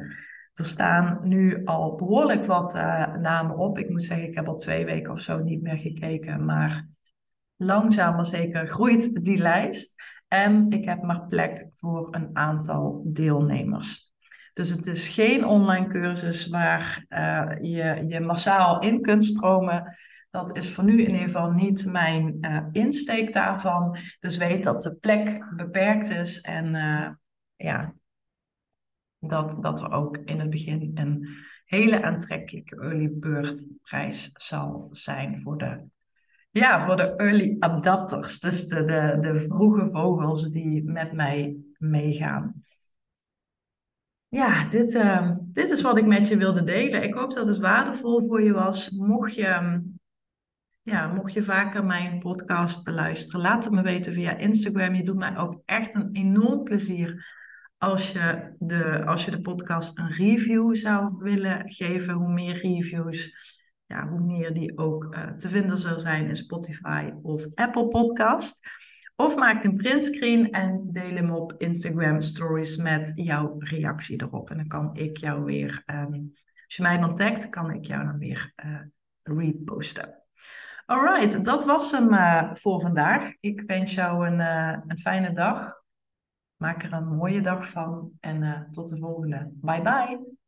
Er 0.54 0.64
staan 0.64 1.18
nu 1.22 1.64
al 1.64 1.94
behoorlijk 1.94 2.44
wat 2.44 2.74
namen 3.20 3.56
op. 3.56 3.78
Ik 3.78 3.90
moet 3.90 4.02
zeggen, 4.02 4.28
ik 4.28 4.34
heb 4.34 4.48
al 4.48 4.56
twee 4.56 4.84
weken 4.84 5.12
of 5.12 5.20
zo 5.20 5.38
niet 5.38 5.62
meer 5.62 5.78
gekeken. 5.78 6.44
Maar 6.44 6.86
langzaam 7.64 8.14
maar 8.14 8.26
zeker 8.26 8.66
groeit 8.66 9.24
die 9.24 9.38
lijst. 9.38 10.02
En 10.28 10.70
ik 10.70 10.84
heb 10.84 11.02
maar 11.02 11.26
plek 11.26 11.66
voor 11.74 12.08
een 12.10 12.30
aantal 12.32 13.02
deelnemers. 13.06 14.12
Dus 14.52 14.70
het 14.70 14.86
is 14.86 15.08
geen 15.08 15.44
online 15.44 15.86
cursus 15.86 16.48
waar 16.48 17.04
uh, 17.08 17.52
je, 17.60 18.04
je 18.08 18.20
massaal 18.20 18.80
in 18.80 19.02
kunt 19.02 19.24
stromen. 19.24 19.96
Dat 20.30 20.56
is 20.56 20.74
voor 20.74 20.84
nu 20.84 20.92
in 20.92 21.10
ieder 21.10 21.20
geval 21.20 21.50
niet 21.50 21.86
mijn 21.86 22.36
uh, 22.40 22.66
insteek 22.72 23.32
daarvan. 23.32 23.96
Dus 24.20 24.36
weet 24.36 24.64
dat 24.64 24.82
de 24.82 24.94
plek 24.94 25.54
beperkt 25.56 26.10
is 26.10 26.40
en 26.40 26.74
uh, 26.74 27.08
ja, 27.56 27.94
dat, 29.18 29.56
dat 29.60 29.80
er 29.80 29.90
ook 29.90 30.16
in 30.16 30.40
het 30.40 30.50
begin 30.50 30.90
een 30.94 31.28
hele 31.64 32.02
aantrekkelijke 32.02 32.76
early 32.76 33.10
bird 33.12 33.66
prijs 33.82 34.30
zal 34.32 34.88
zijn 34.90 35.40
voor 35.40 35.58
de 35.58 35.84
ja, 36.52 36.84
voor 36.86 36.96
de 36.96 37.16
early 37.16 37.56
adapters. 37.58 38.40
Dus 38.40 38.66
de, 38.66 38.84
de, 38.84 39.16
de 39.20 39.40
vroege 39.40 39.90
vogels 39.90 40.50
die 40.50 40.84
met 40.84 41.12
mij 41.12 41.56
meegaan. 41.78 42.64
Ja, 44.28 44.68
dit, 44.68 44.94
uh, 44.94 45.30
dit 45.40 45.70
is 45.70 45.82
wat 45.82 45.96
ik 45.96 46.06
met 46.06 46.28
je 46.28 46.36
wilde 46.36 46.64
delen. 46.64 47.02
Ik 47.02 47.14
hoop 47.14 47.32
dat 47.32 47.46
het 47.46 47.58
waardevol 47.58 48.20
voor 48.20 48.42
je 48.42 48.52
was. 48.52 48.90
Mocht 48.90 49.34
je, 49.34 49.82
ja, 50.82 51.06
mocht 51.06 51.32
je 51.32 51.42
vaker 51.42 51.84
mijn 51.84 52.18
podcast 52.18 52.84
beluisteren, 52.84 53.40
laat 53.40 53.64
het 53.64 53.72
me 53.72 53.82
weten 53.82 54.12
via 54.12 54.36
Instagram. 54.36 54.94
Je 54.94 55.04
doet 55.04 55.16
mij 55.16 55.36
ook 55.36 55.62
echt 55.64 55.94
een 55.94 56.08
enorm 56.12 56.62
plezier 56.62 57.26
als 57.78 58.12
je 58.12 58.54
de, 58.58 59.04
als 59.04 59.24
je 59.24 59.30
de 59.30 59.40
podcast 59.40 59.98
een 59.98 60.12
review 60.12 60.74
zou 60.74 61.14
willen 61.18 61.72
geven. 61.72 62.14
Hoe 62.14 62.32
meer 62.32 62.60
reviews, 62.60 63.32
ja, 63.92 64.08
hoe 64.08 64.20
meer 64.20 64.54
die 64.54 64.78
ook 64.78 65.14
uh, 65.14 65.30
te 65.30 65.48
vinden 65.48 65.78
zal 65.78 66.00
zijn 66.00 66.28
in 66.28 66.36
Spotify 66.36 67.10
of 67.22 67.54
Apple 67.54 67.88
Podcast. 67.88 68.68
Of 69.16 69.36
maak 69.36 69.64
een 69.64 69.76
printscreen 69.76 70.50
en 70.50 70.88
deel 70.92 71.14
hem 71.14 71.30
op 71.30 71.52
Instagram 71.52 72.20
Stories 72.20 72.76
met 72.76 73.12
jouw 73.14 73.54
reactie 73.58 74.22
erop. 74.22 74.50
En 74.50 74.56
dan 74.56 74.66
kan 74.66 74.96
ik 74.96 75.16
jou 75.16 75.44
weer, 75.44 75.82
um, 75.86 76.32
als 76.64 76.76
je 76.76 76.82
mij 76.82 76.98
dan 76.98 77.50
kan 77.50 77.70
ik 77.70 77.84
jou 77.84 78.04
dan 78.04 78.18
weer 78.18 78.52
uh, 78.64 78.80
reposten. 79.22 80.22
Alright, 80.86 81.44
dat 81.44 81.64
was 81.64 81.92
hem 81.92 82.12
uh, 82.12 82.54
voor 82.54 82.80
vandaag. 82.80 83.32
Ik 83.40 83.62
wens 83.66 83.94
jou 83.94 84.26
een, 84.26 84.40
een 84.90 84.98
fijne 84.98 85.32
dag. 85.32 85.80
Maak 86.56 86.82
er 86.82 86.92
een 86.92 87.16
mooie 87.16 87.40
dag 87.40 87.68
van 87.68 88.10
en 88.20 88.68
tot 88.70 88.88
de 88.88 88.96
volgende. 88.96 89.50
Bye 89.60 89.82
bye. 89.82 90.40